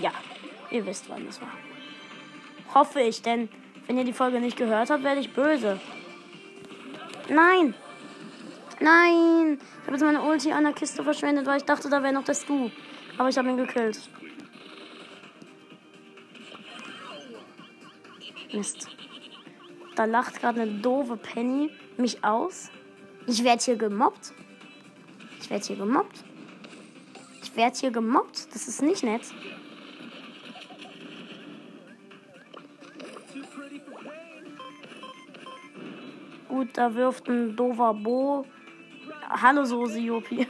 ja, 0.00 0.12
ihr 0.70 0.86
wisst, 0.86 1.08
wann 1.08 1.26
das 1.26 1.40
war. 1.40 1.52
Hoffe 2.74 3.00
ich, 3.00 3.22
denn 3.22 3.48
wenn 3.86 3.98
ihr 3.98 4.04
die 4.04 4.12
Folge 4.12 4.40
nicht 4.40 4.56
gehört 4.56 4.90
habt, 4.90 5.02
werde 5.02 5.20
ich 5.20 5.32
böse. 5.32 5.80
Nein! 7.28 7.74
Nein! 8.80 9.58
Ich 9.60 9.86
habe 9.86 9.92
jetzt 9.92 10.04
meine 10.04 10.22
Ulti 10.22 10.52
an 10.52 10.64
der 10.64 10.72
Kiste 10.72 11.02
verschwendet, 11.04 11.46
weil 11.46 11.58
ich 11.58 11.64
dachte, 11.64 11.90
da 11.90 12.02
wäre 12.02 12.12
noch 12.14 12.24
das 12.24 12.46
Du. 12.46 12.70
Aber 13.18 13.28
ich 13.28 13.36
habe 13.36 13.48
ihn 13.48 13.56
gekillt. 13.56 14.00
Mist. 18.52 18.88
Da 19.96 20.04
lacht 20.06 20.40
gerade 20.40 20.62
eine 20.62 20.72
doofe 20.80 21.16
Penny 21.16 21.70
mich 21.96 22.24
aus. 22.24 22.70
Ich 23.26 23.44
werde 23.44 23.62
hier 23.62 23.76
gemobbt. 23.76 24.32
Ich 25.40 25.50
werde 25.50 25.64
hier 25.64 25.76
gemobbt. 25.76 26.24
Ich 27.50 27.56
werde 27.56 27.76
hier 27.76 27.90
gemobbt. 27.90 28.54
Das 28.54 28.68
ist 28.68 28.80
nicht 28.80 29.02
nett. 29.02 29.22
Gut, 36.48 36.68
da 36.74 36.94
wirft 36.94 37.28
ein 37.28 37.56
doofer 37.56 37.92
Bo. 37.94 38.46
Hallo 39.28 39.64
Sosiopi. 39.64 40.46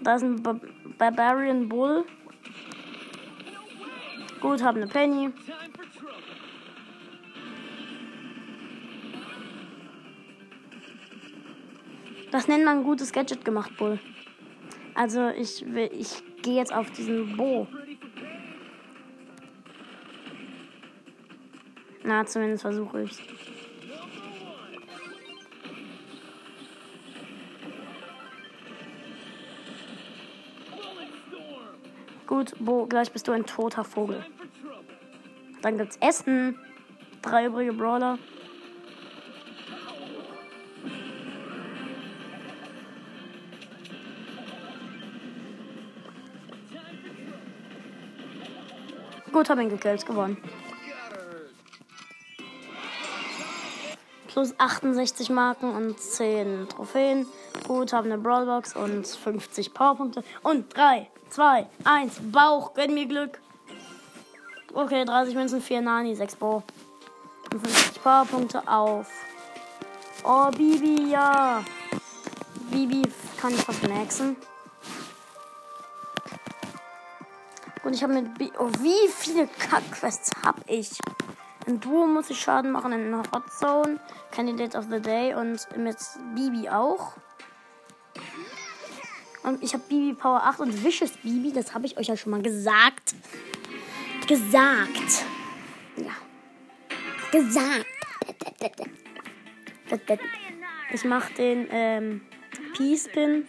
Da 0.00 0.14
ist 0.14 0.22
ein 0.22 0.42
Bar 0.42 0.60
Barbarian 0.96 1.68
Bull. 1.68 2.04
Gut, 4.40 4.62
hab 4.62 4.76
eine 4.76 4.86
Penny. 4.86 5.30
Das 12.30 12.46
nennt 12.46 12.64
man 12.64 12.78
ein 12.78 12.84
gutes 12.84 13.12
Gadget 13.12 13.44
gemacht, 13.44 13.76
Bull. 13.76 13.98
Also 14.94 15.28
ich 15.30 15.64
will, 15.66 15.90
ich 15.92 16.22
gehe 16.42 16.54
jetzt 16.54 16.72
auf 16.72 16.90
diesen 16.90 17.36
Bo. 17.36 17.66
Na, 22.04 22.26
zumindest 22.26 22.62
versuche 22.62 23.02
ich 23.04 23.18
Gut, 32.26 32.54
Bo, 32.58 32.86
gleich 32.86 33.12
bist 33.12 33.28
du 33.28 33.32
ein 33.32 33.44
toter 33.44 33.84
Vogel. 33.84 34.24
Dann 35.60 35.76
gibt's 35.76 35.98
Essen. 36.00 36.58
Drei 37.20 37.46
übrige 37.46 37.72
Brawler. 37.72 38.18
Gut, 49.32 49.48
hab 49.48 49.58
ihn 49.58 49.70
gekillt, 49.70 50.04
gewonnen. 50.04 50.36
Plus 54.28 54.54
68 54.58 55.30
Marken 55.30 55.74
und 55.74 55.98
10 56.00 56.68
Trophäen. 56.68 57.26
Gut, 57.66 57.92
haben 57.92 58.10
eine 58.10 58.18
Brawlbox 58.18 58.76
und 58.76 59.06
50 59.06 59.74
Powerpunkte. 59.74 60.22
Und 60.42 60.74
3, 60.76 61.08
2, 61.30 61.66
1, 61.84 62.20
Bauch, 62.30 62.74
gönn 62.74 62.94
mir 62.94 63.06
Glück. 63.06 63.40
Okay, 64.74 65.04
30 65.04 65.34
Münzen, 65.34 65.60
4 65.60 65.82
Nani, 65.82 66.14
6 66.14 66.36
Bo. 66.36 66.62
Und 67.52 67.66
50 67.66 68.02
Powerpunkte 68.02 68.66
auf. 68.66 69.06
Oh, 70.24 70.50
Bibi, 70.50 71.10
ja. 71.10 71.62
Bibi 72.70 73.02
kann 73.38 73.52
ich 73.52 73.60
fast 73.60 73.82
Und 77.84 77.94
ich 77.94 78.02
habe 78.02 78.12
mit. 78.12 78.38
B 78.38 78.50
oh, 78.58 78.70
wie 78.80 79.08
viele 79.08 79.46
Kackquests 79.46 80.30
habe 80.44 80.60
ich? 80.66 80.90
In 81.66 81.80
Duo 81.80 82.06
muss 82.06 82.30
ich 82.30 82.40
Schaden 82.40 82.72
machen, 82.72 82.92
in 82.92 83.16
Hot 83.16 83.52
Zone, 83.52 84.00
Candidate 84.32 84.76
of 84.76 84.86
the 84.90 85.00
Day 85.00 85.34
und 85.34 85.66
mit 85.76 85.96
Bibi 86.34 86.68
auch. 86.68 87.12
Und 89.44 89.62
ich 89.62 89.72
habe 89.72 89.82
Bibi 89.88 90.14
Power 90.14 90.42
8 90.44 90.60
und 90.60 90.84
Vicious 90.84 91.12
Bibi, 91.22 91.52
das 91.52 91.74
habe 91.74 91.86
ich 91.86 91.96
euch 91.98 92.08
ja 92.08 92.16
schon 92.16 92.30
mal 92.30 92.42
gesagt. 92.42 93.14
Gesagt. 94.26 95.24
Ja. 95.96 96.12
Gesagt. 97.30 97.86
Ich 100.92 101.04
mache 101.04 101.32
den, 101.34 101.68
ähm, 101.70 102.20
P-Spin 102.76 103.46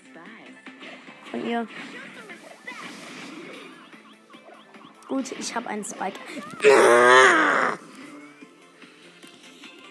von 1.31 1.47
ihr. 1.47 1.67
Gut, 5.13 5.31
ich 5.33 5.53
habe 5.53 5.69
einen 5.69 5.83
Spike. 5.85 6.19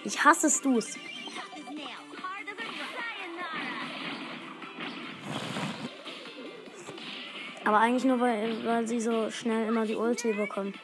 Ich 0.02 0.24
hasse 0.24 0.50
Stu's. 0.50 0.96
Aber 7.64 7.78
eigentlich 7.78 8.02
nur, 8.02 8.18
weil, 8.18 8.66
weil 8.66 8.88
sie 8.88 9.00
so 9.00 9.30
schnell 9.30 9.68
immer 9.68 9.86
die 9.86 9.94
Ulti 9.94 10.32
bekommen. 10.32 10.74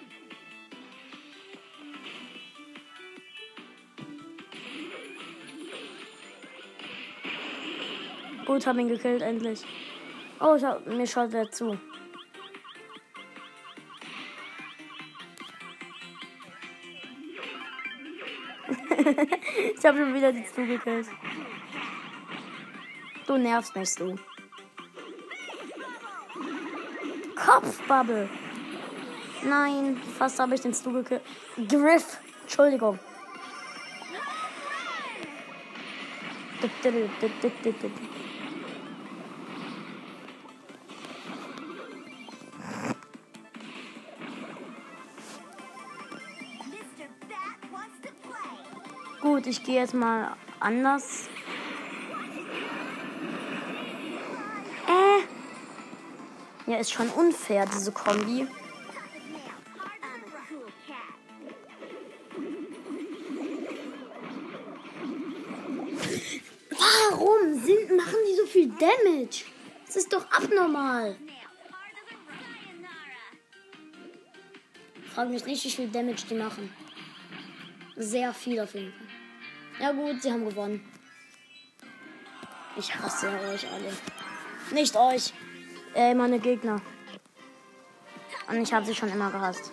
Gut, 8.46 8.64
hab 8.68 8.76
ihn 8.76 8.86
gekillt, 8.86 9.22
endlich. 9.22 9.64
Oh, 10.38 10.54
ich 10.54 10.62
hab, 10.62 10.86
mir 10.86 11.08
schaut 11.08 11.32
wer 11.32 11.50
zu. 11.50 11.76
Ich 19.76 19.84
habe 19.84 19.98
schon 19.98 20.14
wieder 20.14 20.32
die 20.32 20.44
zugekillt. 20.46 21.08
Du 23.26 23.36
nervst 23.36 23.76
mich, 23.76 23.94
du. 23.94 24.16
Kopfbubble. 27.36 28.28
Nein, 29.44 30.00
fast 30.18 30.38
habe 30.38 30.54
ich 30.54 30.60
den 30.60 30.74
Stu 30.74 30.92
gekillt. 30.92 31.22
Griff. 31.68 32.18
Entschuldigung. 32.42 32.98
Ich 49.48 49.64
gehe 49.64 49.80
jetzt 49.80 49.94
mal 49.94 50.36
anders. 50.60 51.28
Äh. 54.86 56.70
Ja, 56.70 56.76
ist 56.78 56.92
schon 56.92 57.08
unfair, 57.10 57.66
diese 57.66 57.92
Kombi. 57.92 58.46
Warum 66.70 67.54
sind, 67.60 67.96
machen 67.96 68.16
die 68.28 68.36
so 68.36 68.46
viel 68.46 68.68
Damage? 68.68 69.44
Das 69.86 69.96
ist 69.96 70.12
doch 70.12 70.30
abnormal. 70.30 71.16
Frag 75.14 75.30
mich 75.30 75.44
nicht, 75.46 75.64
wie 75.64 75.70
viel 75.70 75.88
Damage 75.88 76.26
die 76.28 76.34
machen. 76.34 76.72
Sehr 77.96 78.32
viel 78.32 78.60
auf 78.60 78.74
jeden 78.74 78.92
Fall. 78.92 79.07
Ja 79.80 79.92
gut, 79.92 80.22
sie 80.22 80.32
haben 80.32 80.48
gewonnen. 80.48 80.80
Ich 82.76 82.94
hasse 82.94 83.28
euch 83.28 83.66
alle. 83.72 83.92
Nicht 84.72 84.96
euch. 84.96 85.32
Ey, 85.94 86.14
meine 86.14 86.38
Gegner. 86.38 86.80
Und 88.48 88.62
ich 88.62 88.72
habe 88.72 88.84
sie 88.86 88.94
schon 88.94 89.08
immer 89.10 89.30
gehasst. 89.30 89.70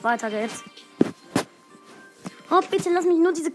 Weiter 0.00 0.30
geht's. 0.30 0.62
Oh, 2.50 2.60
bitte 2.70 2.90
lass 2.90 3.04
mich 3.04 3.18
nur 3.18 3.32
diese 3.32 3.52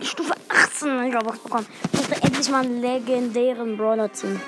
Stufe 0.00 0.34
18 0.48 1.14
Robux 1.14 1.38
bekommen. 1.38 1.66
Ich 1.92 2.08
möchte 2.08 2.26
endlich 2.26 2.48
mal 2.50 2.64
einen 2.64 2.80
legendären 2.80 3.76
Brawler 3.76 4.12
ziehen. 4.12 4.40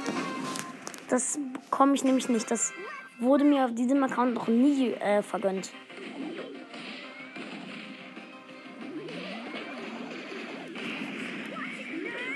Das 1.08 1.38
bekomme 1.52 1.94
ich 1.94 2.04
nämlich 2.04 2.28
nicht. 2.28 2.50
Das 2.50 2.72
wurde 3.20 3.44
mir 3.44 3.64
auf 3.64 3.74
diesem 3.74 4.02
Account 4.02 4.34
noch 4.34 4.48
nie 4.48 4.92
äh, 4.94 5.22
vergönnt. 5.22 5.70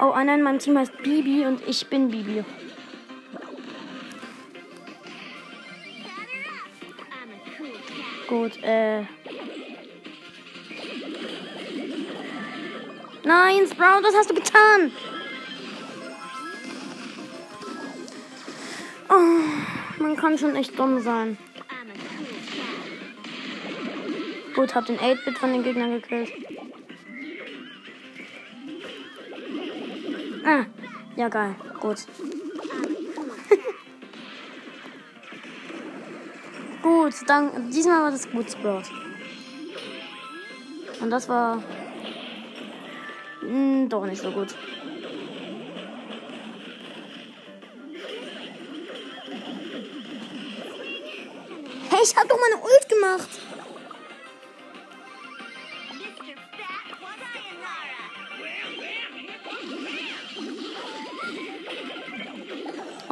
Oh, 0.02 0.12
einer 0.12 0.34
in 0.34 0.42
meinem 0.42 0.58
Team 0.58 0.78
heißt 0.78 0.96
Bibi 1.02 1.44
und 1.44 1.60
ich 1.68 1.86
bin 1.86 2.10
Bibi. 2.10 2.42
Gut, 8.26 8.62
äh. 8.62 9.02
Nein, 13.24 13.66
Sprout, 13.66 14.02
was 14.02 14.14
hast 14.16 14.30
du 14.30 14.34
getan? 14.34 14.90
Oh, 19.10 20.02
man 20.02 20.16
kann 20.16 20.38
schon 20.38 20.56
echt 20.56 20.78
dumm 20.78 21.02
sein. 21.02 21.36
Gut, 24.54 24.74
hab 24.74 24.86
den 24.86 24.98
8-Bit 24.98 25.36
von 25.36 25.52
den 25.52 25.62
Gegnern 25.62 26.00
gekillt. 26.00 26.32
Ja 31.20 31.28
geil, 31.28 31.54
gut. 31.80 31.98
gut, 36.82 37.14
dann 37.26 37.70
diesmal 37.70 38.04
war 38.04 38.10
das 38.10 38.30
gut, 38.30 38.50
Sprout. 38.50 38.84
Und 41.02 41.10
das 41.10 41.28
war 41.28 41.56
mh, 43.42 43.42
hm, 43.42 43.90
doch 43.90 44.06
nicht 44.06 44.22
so 44.22 44.30
gut. 44.30 44.54
Hey, 51.90 51.98
ich 52.02 52.16
hab 52.16 52.26
doch 52.28 52.38
meine 52.40 52.56
Ult 52.62 52.88
gemacht. 52.88 53.28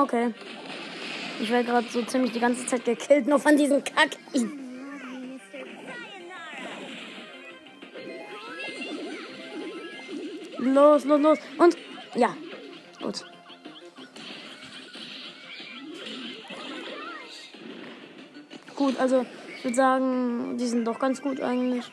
Okay. 0.08 0.32
Ich 1.38 1.50
werde 1.50 1.68
gerade 1.68 1.86
so 1.90 2.02
ziemlich 2.02 2.32
die 2.32 2.40
ganze 2.40 2.64
Zeit 2.64 2.82
gekillt, 2.86 3.26
nur 3.26 3.38
von 3.38 3.58
diesem 3.58 3.84
Kack. 3.84 4.16
Los, 10.56 11.04
los, 11.04 11.20
los. 11.20 11.38
Und 11.58 11.76
ja, 12.14 12.34
gut. 13.02 13.22
Gut, 18.74 18.98
also 18.98 19.26
ich 19.58 19.64
würde 19.64 19.76
sagen, 19.76 20.56
die 20.56 20.66
sind 20.66 20.86
doch 20.86 20.98
ganz 20.98 21.20
gut 21.20 21.38
eigentlich. 21.42 21.84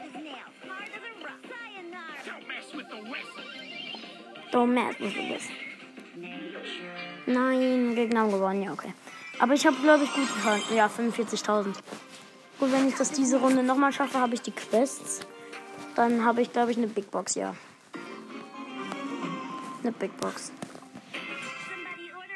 Don't 4.53 4.67
mess 4.67 4.97
with 5.01 5.13
the 5.13 5.33
West. 5.33 5.64
Nein, 7.27 7.95
Gegner 7.95 8.21
haben 8.21 8.31
gewonnen, 8.31 8.61
ja, 8.61 8.71
okay. 8.71 8.93
Aber 9.39 9.53
ich 9.53 9.65
habe, 9.65 9.75
glaube 9.81 10.03
ich, 10.03 10.13
gut 10.13 10.27
gefahren. 10.27 10.61
Ja, 10.75 10.87
45.000. 10.87 11.73
Gut, 12.59 12.71
wenn 12.71 12.87
ich 12.87 12.95
das 12.95 13.11
diese 13.11 13.39
Runde 13.39 13.63
nochmal 13.63 13.91
schaffe, 13.91 14.19
habe 14.19 14.35
ich 14.35 14.41
die 14.41 14.51
Quests. 14.51 15.21
Dann 15.95 16.23
habe 16.23 16.41
ich, 16.41 16.51
glaube 16.51 16.71
ich, 16.71 16.77
eine 16.77 16.87
Big 16.87 17.09
Box, 17.09 17.35
ja. 17.35 17.55
Eine 19.81 19.91
Big 19.91 20.15
Box. 20.17 20.51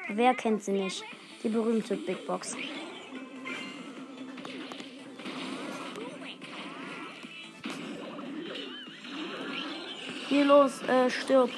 Wer 0.09 0.33
kennt 0.33 0.63
sie 0.63 0.71
nicht? 0.71 1.03
Die 1.43 1.49
berühmte 1.49 1.95
Big 1.95 2.25
Box. 2.25 2.55
Hier 10.27 10.45
los, 10.45 10.81
äh, 10.83 11.09
stirb. 11.09 11.49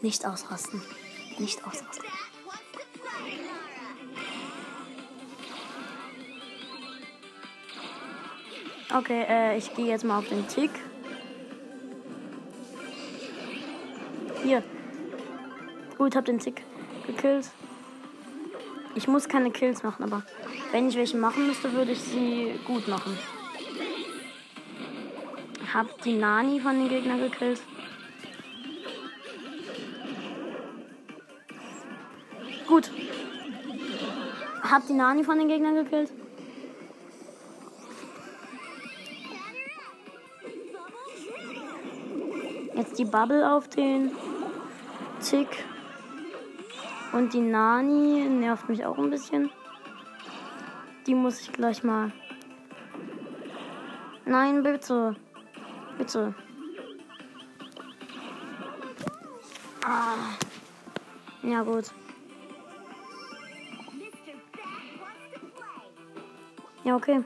Nicht 0.00 0.24
ausrasten. 0.24 0.80
Nicht 1.38 1.64
ausrasten. 1.66 2.04
Okay, 8.94 9.24
äh, 9.28 9.58
ich 9.58 9.74
gehe 9.74 9.86
jetzt 9.86 10.04
mal 10.04 10.18
auf 10.18 10.28
den 10.28 10.46
Tick. 10.48 10.70
Hier. 14.42 14.62
Gut, 15.98 16.16
hab 16.16 16.24
den 16.24 16.38
Tick 16.38 16.62
gekillt. 17.06 17.50
Ich 18.94 19.06
muss 19.08 19.28
keine 19.28 19.50
Kills 19.50 19.82
machen, 19.82 20.04
aber 20.04 20.22
wenn 20.72 20.88
ich 20.88 20.96
welche 20.96 21.16
machen 21.16 21.46
müsste, 21.46 21.72
würde 21.72 21.92
ich 21.92 22.00
sie 22.00 22.58
gut 22.66 22.88
machen. 22.88 23.18
Hab 25.74 26.02
die 26.02 26.14
Nani 26.14 26.60
von 26.60 26.78
den 26.78 26.88
Gegnern 26.88 27.20
gekillt. 27.20 27.60
Gut. 32.78 32.92
Hab 34.62 34.86
die 34.86 34.92
Nani 34.92 35.24
von 35.24 35.36
den 35.36 35.48
Gegnern 35.48 35.74
gekillt. 35.74 36.12
die 42.96 43.04
Bubble 43.04 43.48
auf 43.52 43.68
den 43.68 44.10
Tick. 45.20 45.64
Und 47.12 47.32
die 47.32 47.40
Nani 47.40 48.28
nervt 48.28 48.68
mich 48.68 48.84
auch 48.84 48.98
ein 48.98 49.10
bisschen. 49.10 49.50
Die 51.06 51.14
muss 51.14 51.40
ich 51.40 51.52
gleich 51.52 51.82
mal. 51.84 52.12
Nein, 54.24 54.62
bitte. 54.62 55.16
Bitte. 55.96 56.34
Ah. 59.84 60.14
Ja, 61.42 61.62
gut. 61.62 61.92
Ja, 66.88 66.96
okay. 66.96 67.22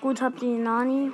Gut, 0.00 0.22
hab 0.22 0.38
die 0.38 0.56
Nani. 0.56 1.10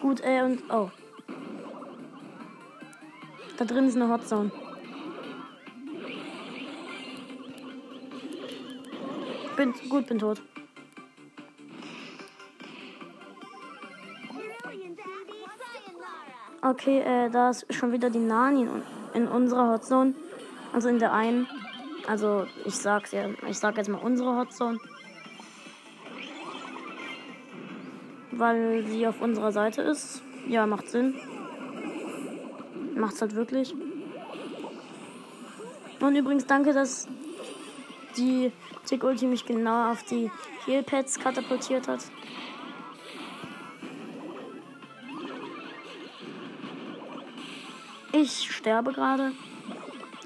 Gut, 0.00 0.22
äh, 0.24 0.40
und. 0.42 0.62
Oh. 0.70 0.90
Da 3.58 3.66
drin 3.66 3.88
ist 3.88 3.96
eine 3.96 4.08
Hotzone. 4.08 4.50
Bin 9.58 9.74
gut, 9.90 10.06
bin 10.06 10.18
tot. 10.18 10.40
Okay, 16.72 17.00
äh, 17.00 17.28
da 17.28 17.50
ist 17.50 17.66
schon 17.74 17.92
wieder 17.92 18.08
die 18.08 18.18
Nani 18.18 18.62
in, 18.62 18.82
in 19.12 19.28
unserer 19.28 19.74
Hotzone. 19.74 20.14
Also 20.72 20.88
in 20.88 20.98
der 20.98 21.12
einen. 21.12 21.46
Also 22.06 22.46
ich 22.64 22.74
sag's 22.74 23.12
ja, 23.12 23.26
ich 23.46 23.58
sag 23.58 23.76
jetzt 23.76 23.90
mal 23.90 23.98
unsere 23.98 24.34
Hotzone. 24.38 24.80
Weil 28.30 28.86
sie 28.86 29.06
auf 29.06 29.20
unserer 29.20 29.52
Seite 29.52 29.82
ist. 29.82 30.22
Ja, 30.48 30.66
macht 30.66 30.88
Sinn. 30.88 31.14
Macht's 32.94 33.20
halt 33.20 33.34
wirklich. 33.34 33.74
Und 36.00 36.16
übrigens 36.16 36.46
danke, 36.46 36.72
dass 36.72 37.06
die 38.16 38.50
Tick 38.86 39.04
Ulti 39.04 39.26
mich 39.26 39.44
genau 39.44 39.90
auf 39.90 40.04
die 40.04 40.30
Heal 40.64 40.82
Pads 40.82 41.20
katapultiert 41.20 41.86
hat. 41.86 42.00
Ich 48.22 48.54
sterbe 48.54 48.92
gerade, 48.92 49.32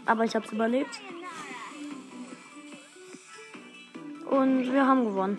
aber 0.04 0.24
ich 0.24 0.34
habe 0.34 0.44
es 0.44 0.52
überlebt. 0.52 1.00
Und 4.26 4.70
wir 4.70 4.86
haben 4.86 5.06
gewonnen. 5.06 5.38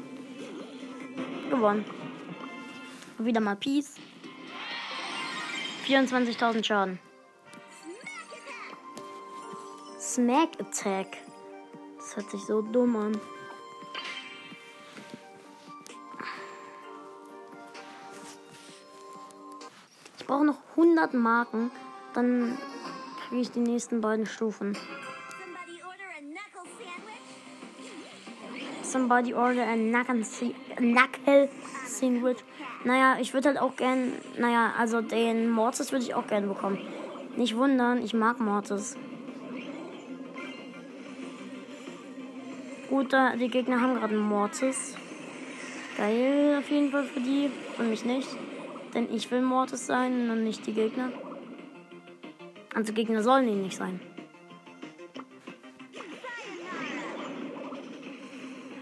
Gewonnen. 1.52 1.86
Wieder 3.20 3.42
mal 3.42 3.56
Peace. 3.58 3.94
24.000 5.86 6.64
Schaden. 6.64 7.00
Smack 10.00 10.60
Attack. 10.60 11.16
Das 11.98 12.16
hört 12.16 12.32
sich 12.32 12.42
so 12.42 12.64
dumm 12.64 12.96
an. 12.96 13.22
Ich 20.18 20.26
brauche 20.26 20.44
noch 20.44 20.58
100 20.72 21.14
Marken, 21.14 21.70
dann 22.18 22.58
kriege 23.28 23.42
ich 23.42 23.52
die 23.52 23.60
nächsten 23.60 24.02
beiden 24.02 24.26
Stufen. 24.26 24.76
Somebody 28.82 29.36
order 29.36 29.68
a 29.68 29.76
Knuckle 29.76 31.50
Sandwich. 31.86 32.38
Naja, 32.84 33.18
ich 33.20 33.34
würde 33.34 33.50
halt 33.50 33.60
auch 33.60 33.76
gern, 33.76 34.14
naja, 34.40 34.74
also 34.80 35.02
den 35.02 35.50
Mortis 35.50 35.92
würde 35.92 36.06
ich 36.06 36.16
auch 36.16 36.26
gerne 36.26 36.48
bekommen. 36.48 36.80
Nicht 37.36 37.56
wundern, 37.56 38.02
ich 38.04 38.14
mag 38.16 38.40
Mortis. 38.40 38.98
Gut, 42.90 43.14
die 43.40 43.50
Gegner 43.50 43.82
haben 43.82 43.96
gerade 43.96 44.16
einen 44.16 44.28
Mortis. 44.28 44.96
Geil 45.98 46.58
auf 46.60 46.70
jeden 46.72 46.90
Fall 46.90 47.04
für 47.04 47.20
die. 47.20 47.52
Für 47.76 47.84
mich 47.84 48.06
nicht. 48.06 48.30
Denn 48.96 49.14
ich 49.14 49.30
will 49.30 49.42
Mortis 49.42 49.86
sein 49.86 50.32
und 50.32 50.44
nicht 50.44 50.66
die 50.66 50.74
Gegner. 50.74 51.12
Also 52.74 52.94
Gegner 52.94 53.24
sollen 53.24 53.48
ihn 53.48 53.62
nicht 53.64 53.78
sein. 53.78 54.00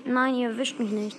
Nein, 0.06 0.36
ihr 0.36 0.50
erwischt 0.50 0.78
mich 0.80 0.92
nicht. 0.92 1.18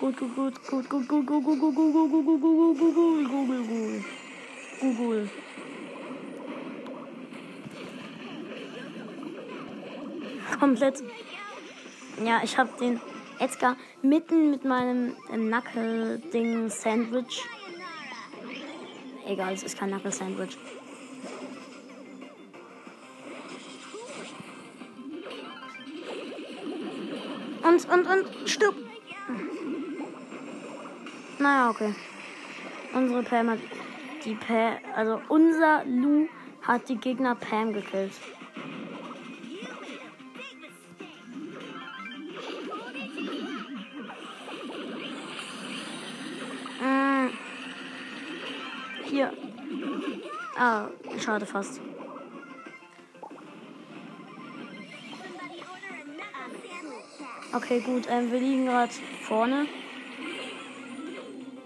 Gut, 0.00 0.16
gut, 0.16 0.34
gut, 0.34 0.54
gut, 0.68 0.88
gut, 0.88 1.08
gut, 1.08 1.26
gut, 1.26 1.44
gut, 1.44 1.60
gut, 1.60 1.74
gut, 1.74 2.10
gut, 2.10 2.10
gut, 2.10 2.38
gut, 2.38 2.38
gut, 2.38 2.76
gut, 2.76 2.94
gut, 2.94 3.30
Google, 3.30 3.62
Google. 3.64 4.04
Google. 4.80 5.30
Komplett. 10.58 11.02
Ja, 12.24 12.40
ich 12.42 12.56
habe 12.56 12.70
den 12.80 13.00
Edgar 13.38 13.76
mitten 14.02 14.50
mit 14.50 14.64
meinem 14.64 15.14
Knuckle-Ding 15.28 16.70
Sandwich. 16.70 17.44
Egal, 19.26 19.52
es 19.52 19.62
ist 19.62 19.78
kein 19.78 19.90
Knuckle-Sandwich. 19.90 20.56
Und, 27.76 27.90
und, 27.90 28.06
und, 28.06 28.48
stirb. 28.48 28.74
Naja, 31.38 31.68
okay. 31.68 31.94
Unsere 32.94 33.22
Pam 33.22 33.50
hat 33.50 33.58
die 34.24 34.34
Pam, 34.34 34.78
also 34.94 35.20
unser 35.28 35.84
Lu 35.84 36.26
hat 36.62 36.88
die 36.88 36.96
Gegner 36.96 37.34
Pam 37.34 37.74
gekillt. 37.74 38.12
Mm. 46.80 47.28
Hier. 49.04 49.32
Ah, 50.58 50.88
schade 51.18 51.44
fast. 51.44 51.82
Okay, 57.56 57.80
gut. 57.80 58.06
Ähm, 58.10 58.30
wir 58.30 58.38
liegen 58.38 58.66
gerade 58.66 58.92
vorne. 59.22 59.66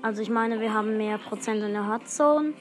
Also 0.02 0.22
ich 0.22 0.30
meine, 0.30 0.60
wir 0.60 0.72
haben 0.72 0.96
mehr 0.96 1.18
Prozent 1.18 1.64
in 1.64 1.72
der 1.72 1.88
Hot 1.88 2.08
Zone. 2.08 2.52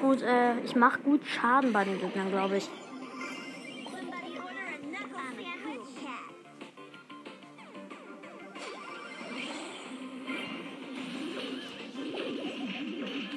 Gut, 0.00 0.22
äh, 0.22 0.58
ich 0.64 0.74
mache 0.74 0.98
gut 1.02 1.24
Schaden 1.24 1.72
bei 1.72 1.84
den 1.84 2.00
Gegnern, 2.00 2.28
glaube 2.32 2.56
ich. 2.56 2.68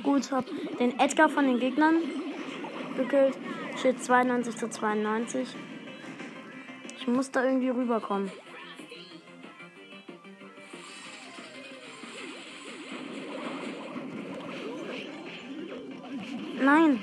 Gut, 0.02 0.32
hab 0.32 0.46
den 0.80 1.00
Edgar 1.00 1.30
von 1.30 1.46
den 1.46 1.60
Gegnern 1.60 1.98
gekillt. 2.96 3.38
Steht 3.78 4.04
92 4.04 4.56
zu 4.56 4.70
92. 4.70 5.56
Ich 6.98 7.08
muss 7.08 7.32
da 7.32 7.44
irgendwie 7.44 7.70
rüberkommen. 7.70 8.32
Nein. 16.62 17.00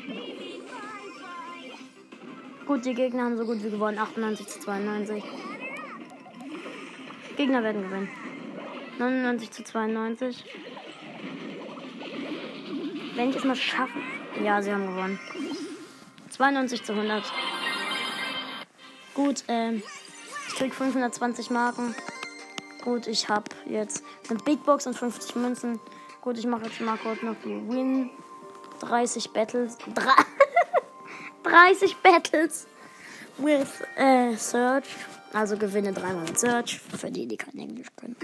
Gut, 2.66 2.84
die 2.84 2.94
Gegner 2.94 3.24
haben 3.24 3.36
so 3.36 3.44
gut 3.44 3.62
wie 3.62 3.70
gewonnen. 3.70 3.98
98 3.98 4.46
zu 4.46 4.60
92. 4.60 5.22
Gegner 7.36 7.62
werden 7.62 7.82
gewinnen. 7.82 8.08
99 8.98 9.50
zu 9.50 9.64
92. 9.64 10.44
Wenn 13.16 13.30
ich 13.30 13.36
es 13.36 13.44
mal 13.44 13.56
schaffe. 13.56 13.98
Ja, 14.42 14.62
sie 14.62 14.72
haben 14.72 14.86
gewonnen. 14.86 15.18
92 16.40 16.82
zu 16.84 16.94
100. 16.94 17.22
Gut, 19.12 19.44
ähm, 19.48 19.82
ich 20.48 20.54
krieg 20.54 20.74
520 20.74 21.50
Marken. 21.50 21.94
Gut, 22.82 23.06
ich 23.08 23.28
habe 23.28 23.44
jetzt 23.66 24.02
eine 24.30 24.38
Big 24.38 24.64
Box 24.64 24.86
und 24.86 24.94
50 24.96 25.36
Münzen. 25.36 25.80
Gut, 26.22 26.38
ich 26.38 26.46
mache 26.46 26.62
jetzt 26.62 26.80
mal 26.80 26.96
kurz 26.96 27.20
noch 27.20 27.34
die 27.44 27.68
Win. 27.68 28.08
30 28.80 29.32
Battles. 29.32 29.76
30 31.42 31.96
Battles 32.02 32.66
with 33.36 33.82
äh, 33.96 34.34
Search. 34.34 34.86
Also 35.34 35.58
gewinne 35.58 35.92
dreimal 35.92 36.24
mit 36.24 36.38
Search. 36.38 36.80
Für 36.80 37.10
die, 37.10 37.26
die 37.26 37.36
kein 37.36 37.58
Englisch 37.58 37.88
können. 37.96 38.16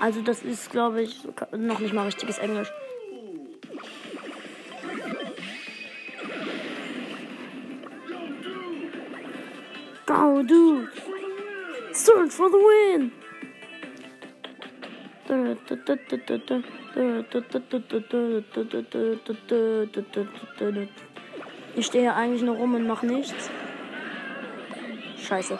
Also 0.00 0.20
das 0.20 0.42
ist, 0.42 0.72
glaube 0.72 1.02
ich, 1.02 1.28
noch 1.52 1.78
nicht 1.78 1.94
mal 1.94 2.06
richtiges 2.06 2.38
Englisch. 2.38 2.72
Dude! 10.50 10.88
Search 11.92 12.32
for 12.32 12.50
the 12.50 12.58
win! 12.58 13.12
Ich 21.76 21.86
stehe 21.86 22.02
hier 22.02 22.16
eigentlich 22.16 22.42
nur 22.42 22.56
rum 22.56 22.74
und 22.74 22.86
mache 22.86 23.06
nichts. 23.06 23.48
Scheiße. 25.22 25.58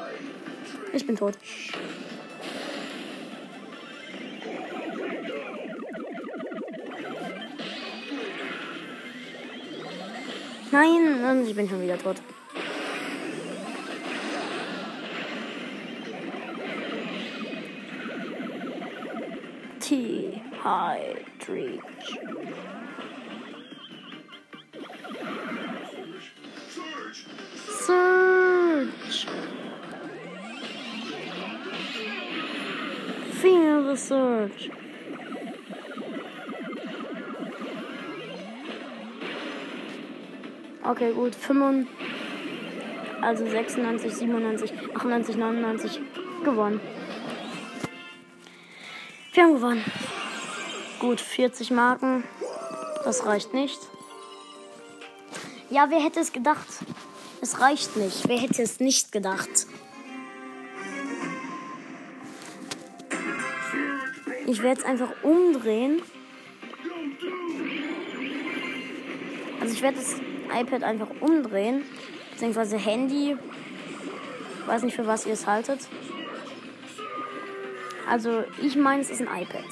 Ich 0.93 1.07
bin 1.07 1.17
tot. 1.17 1.35
Nein, 10.73 11.47
ich 11.47 11.55
bin 11.55 11.69
schon 11.69 11.83
wieder 11.83 11.99
tot. 11.99 12.17
T. 20.71 20.77
High 20.77 21.25
Reach. 21.49 21.81
Search. 27.67 29.27
The 33.43 33.97
search. 33.97 34.71
Okay, 40.85 41.13
gut. 41.13 41.35
5, 41.35 41.89
also 43.23 43.45
96, 43.45 44.15
97, 44.15 44.73
98, 44.95 45.37
99 45.37 46.01
gewonnen. 46.45 46.81
Wir 49.33 49.43
haben 49.43 49.55
gewonnen. 49.55 49.85
Gut, 51.01 51.19
40 51.19 51.71
Marken. 51.71 52.25
Das 53.05 53.25
reicht 53.25 53.55
nicht. 53.55 53.81
Ja, 55.71 55.87
wer 55.89 55.99
hätte 55.99 56.21
es 56.21 56.31
gedacht? 56.31 56.67
Es 57.41 57.59
reicht 57.59 57.97
nicht. 57.97 58.29
Wer 58.29 58.37
hätte 58.37 58.63
es 58.63 58.81
nicht 58.81 59.11
gedacht? 59.11 59.49
Ich 64.47 64.63
werde 64.63 64.83
es 64.83 64.87
einfach 64.87 65.11
umdrehen. 65.23 66.03
Also 69.59 69.73
ich 69.73 69.81
werde 69.81 69.97
das 69.97 70.17
iPad 70.55 70.83
einfach 70.83 71.09
umdrehen. 71.21 71.83
Beziehungsweise 72.33 72.77
Handy. 72.77 73.39
Weiß 74.67 74.83
nicht, 74.83 74.97
für 74.97 75.07
was 75.07 75.25
ihr 75.25 75.33
es 75.33 75.47
haltet. 75.47 75.81
Also 78.07 78.45
ich 78.61 78.77
meine, 78.77 79.01
es 79.01 79.09
ist 79.09 79.23
ein 79.23 79.29
iPad. 79.29 79.65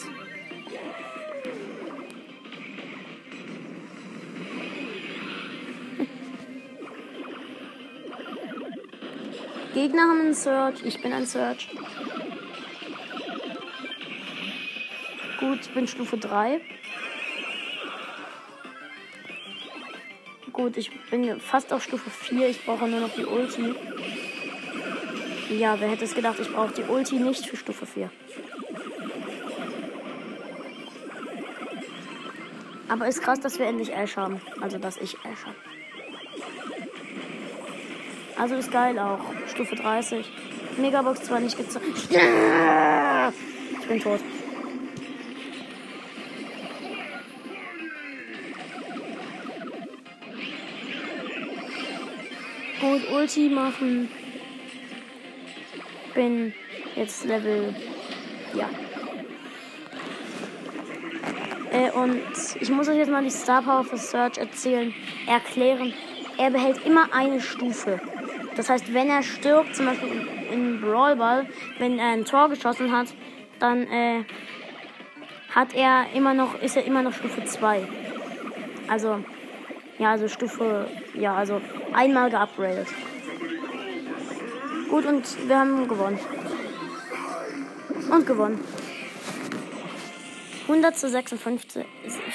Gegner 9.79 10.09
haben 10.09 10.21
einen 10.23 10.35
Search, 10.35 10.83
ich 10.85 11.01
bin 11.01 11.13
ein 11.13 11.25
Search. 11.25 11.69
Gut, 15.39 15.61
ich 15.61 15.71
bin 15.71 15.87
Stufe 15.87 16.19
3. 16.19 16.61
Gut, 20.53 20.77
ich 20.77 20.91
bin 21.11 21.39
fast 21.39 21.73
auf 21.73 21.85
Stufe 21.85 22.11
4. 22.11 22.49
Ich 22.49 22.65
brauche 22.65 22.89
nur 22.89 22.99
noch 22.99 23.15
die 23.15 23.25
Ulti. 23.25 23.77
Ja, 25.57 25.79
wer 25.79 25.91
hätte 25.91 26.07
es 26.07 26.15
gedacht, 26.17 26.41
ich 26.41 26.53
brauche 26.53 26.75
die 26.75 26.83
Ulti 26.83 27.21
nicht 27.21 27.47
für 27.47 27.57
Stufe 27.57 27.87
4. 27.87 28.11
Aber 32.89 33.07
ist 33.07 33.23
krass, 33.23 33.39
dass 33.39 33.61
wir 33.61 33.67
endlich 33.67 33.93
Ash 33.95 34.17
haben. 34.17 34.41
Also, 34.61 34.79
dass 34.79 34.97
ich 34.97 35.15
Ash 35.25 35.45
habe. 35.47 35.78
Also 38.39 38.55
ist 38.55 38.71
geil 38.71 38.99
auch. 38.99 39.19
Stufe 39.49 39.75
30. 39.75 40.25
Megabox 40.79 41.25
zwar 41.25 41.41
nicht 41.41 41.57
gezeigt. 41.57 41.87
Ich 43.81 43.89
bin 43.89 44.01
tot. 44.01 44.21
Gut, 52.81 53.11
Ulti 53.11 53.49
machen. 53.49 54.09
Bin 56.15 56.55
jetzt 56.95 57.25
Level. 57.25 57.75
Ja. 58.55 58.69
Äh, 61.73 61.91
und 61.91 62.23
ich 62.61 62.71
muss 62.71 62.89
euch 62.89 62.97
jetzt 62.97 63.11
mal 63.11 63.25
die 63.25 63.31
Star 63.31 63.63
Power 63.63 63.85
für 63.85 63.99
Search 63.99 64.39
erzählen, 64.39 64.95
erklären. 65.27 65.93
Er 66.39 66.51
behält 66.51 66.87
immer 66.87 67.13
eine 67.13 67.41
Stufe. 67.41 68.01
Das 68.59 68.69
heißt, 68.69 68.93
wenn 68.93 69.09
er 69.09 69.23
stirbt, 69.23 69.77
zum 69.77 69.87
Beispiel 69.87 70.27
in 70.51 70.81
Brawl 70.81 71.15
Ball, 71.15 71.47
wenn 71.79 72.01
er 72.01 72.09
ein 72.09 72.25
Tor 72.25 72.49
geschossen 72.49 72.91
hat, 72.91 73.07
dann 73.61 73.87
äh, 73.87 74.25
hat 75.55 75.75
er 75.75 76.07
immer 76.13 76.35
noch, 76.35 76.61
ist 76.61 76.77
er 76.77 76.85
immer 76.85 77.03
noch 77.03 77.13
Stufe 77.13 77.45
2. 77.45 77.87
Also, 78.89 79.23
ja, 80.01 80.11
also 80.11 80.27
Stufe, 80.27 80.91
ja, 81.15 81.37
also 81.37 81.61
einmal 81.93 82.31
geupgradet. 82.31 82.89
Gut, 84.91 85.07
und 85.07 85.49
wir 85.49 85.57
haben 85.57 85.87
gewonnen. 85.87 86.19
Und 88.11 88.27
gewonnen. 88.27 88.65
100 90.63 90.99
zu 90.99 91.09
56, 91.09 91.87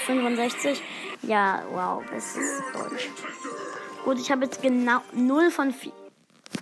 65. 0.06 0.82
Ja, 1.24 1.64
wow, 1.74 2.02
das 2.14 2.38
ist 2.38 2.64
deutsch. 2.74 3.10
Gut, 4.06 4.20
ich 4.20 4.32
habe 4.32 4.46
jetzt 4.46 4.62
genau 4.62 5.02
0 5.12 5.52
von 5.52 5.72
4. 5.72 5.92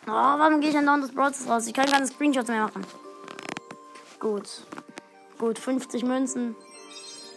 Oh, 0.07 0.11
warum 0.11 0.61
gehe 0.61 0.69
ich 0.69 0.75
denn 0.75 0.85
da 0.85 0.97
das 0.97 1.11
Brawl 1.11 1.31
raus? 1.47 1.67
Ich 1.67 1.73
kann 1.73 1.85
keine 1.85 2.07
Screenshots 2.07 2.49
mehr 2.49 2.63
machen. 2.63 2.85
Gut. 4.19 4.65
Gut, 5.37 5.59
50 5.59 6.03
Münzen. 6.03 6.55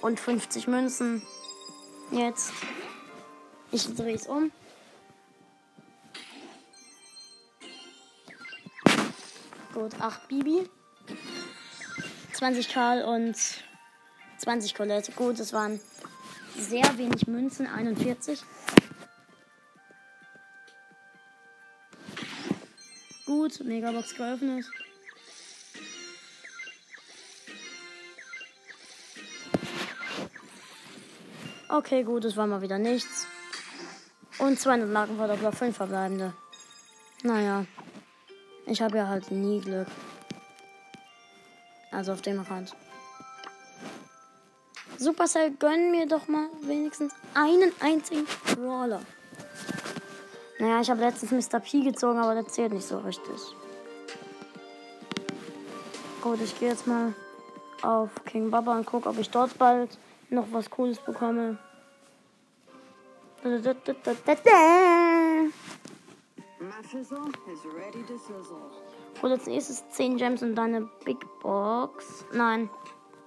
Und 0.00 0.18
50 0.18 0.66
Münzen. 0.68 1.22
Jetzt. 2.10 2.52
Ich 3.70 3.94
drehe 3.94 4.14
es 4.14 4.26
um. 4.26 4.50
Gut, 9.74 10.00
8 10.00 10.28
Bibi. 10.28 10.68
20 12.32 12.68
Karl 12.72 13.02
und 13.04 13.36
20 14.38 14.74
Colette. 14.74 15.12
Gut, 15.12 15.38
es 15.38 15.52
waren 15.52 15.80
sehr 16.56 16.96
wenig 16.96 17.26
Münzen, 17.26 17.66
41. 17.66 18.42
Gut, 23.26 23.60
Megabox 23.64 24.14
geöffnet. 24.14 24.66
Okay, 31.68 32.04
gut, 32.04 32.24
es 32.24 32.36
war 32.36 32.46
mal 32.46 32.60
wieder 32.62 32.78
nichts. 32.78 33.26
Und 34.38 34.60
200 34.60 34.88
Marken 34.88 35.18
war 35.18 35.28
doch 35.28 35.54
5 35.54 35.76
verbleibende. 35.76 36.34
Naja, 37.22 37.64
ich 38.66 38.82
habe 38.82 38.98
ja 38.98 39.08
halt 39.08 39.30
nie 39.30 39.60
Glück. 39.60 39.88
Also 41.90 42.12
auf 42.12 42.22
dem 42.22 42.40
Rand. 42.40 42.74
Supercell, 44.98 45.52
gönn 45.52 45.90
mir 45.90 46.06
doch 46.06 46.28
mal 46.28 46.48
wenigstens 46.62 47.12
einen 47.34 47.72
einzigen 47.80 48.26
Brawler. 48.54 49.02
Naja, 50.58 50.80
ich 50.80 50.90
habe 50.90 51.00
letztens 51.00 51.52
Mr. 51.52 51.60
P 51.60 51.80
gezogen, 51.80 52.18
aber 52.18 52.34
das 52.34 52.52
zählt 52.52 52.72
nicht 52.72 52.86
so 52.86 52.98
richtig. 52.98 53.34
Gut, 56.22 56.40
ich 56.42 56.58
gehe 56.58 56.70
jetzt 56.70 56.86
mal 56.86 57.12
auf 57.82 58.10
King 58.24 58.50
Baba 58.50 58.76
und 58.76 58.86
gucke, 58.86 59.08
ob 59.08 59.18
ich 59.18 59.30
dort 59.30 59.58
bald 59.58 59.98
noch 60.30 60.46
was 60.52 60.70
Cooles 60.70 60.98
bekomme. 60.98 61.58
Gut, 69.20 69.30
als 69.30 69.46
nächstes 69.46 69.88
10 69.90 70.16
Gems 70.16 70.42
und 70.42 70.54
dann 70.54 70.74
eine 70.74 70.88
Big 71.04 71.18
Box. 71.42 72.24
Nein, 72.32 72.70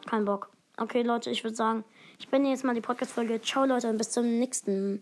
kein 0.10 0.26
Bock. 0.26 0.50
Okay, 0.78 1.04
Leute, 1.04 1.30
ich 1.30 1.44
würde 1.44 1.56
sagen, 1.56 1.84
ich 2.20 2.30
beende 2.30 2.50
jetzt 2.50 2.64
mal 2.64 2.74
die 2.74 2.82
Podcast-Folge. 2.82 3.42
Ciao, 3.42 3.66
Leute, 3.66 3.90
und 3.90 3.98
bis 3.98 4.12
zum 4.12 4.26
nächsten 4.26 5.02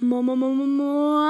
Mal. 0.00 1.24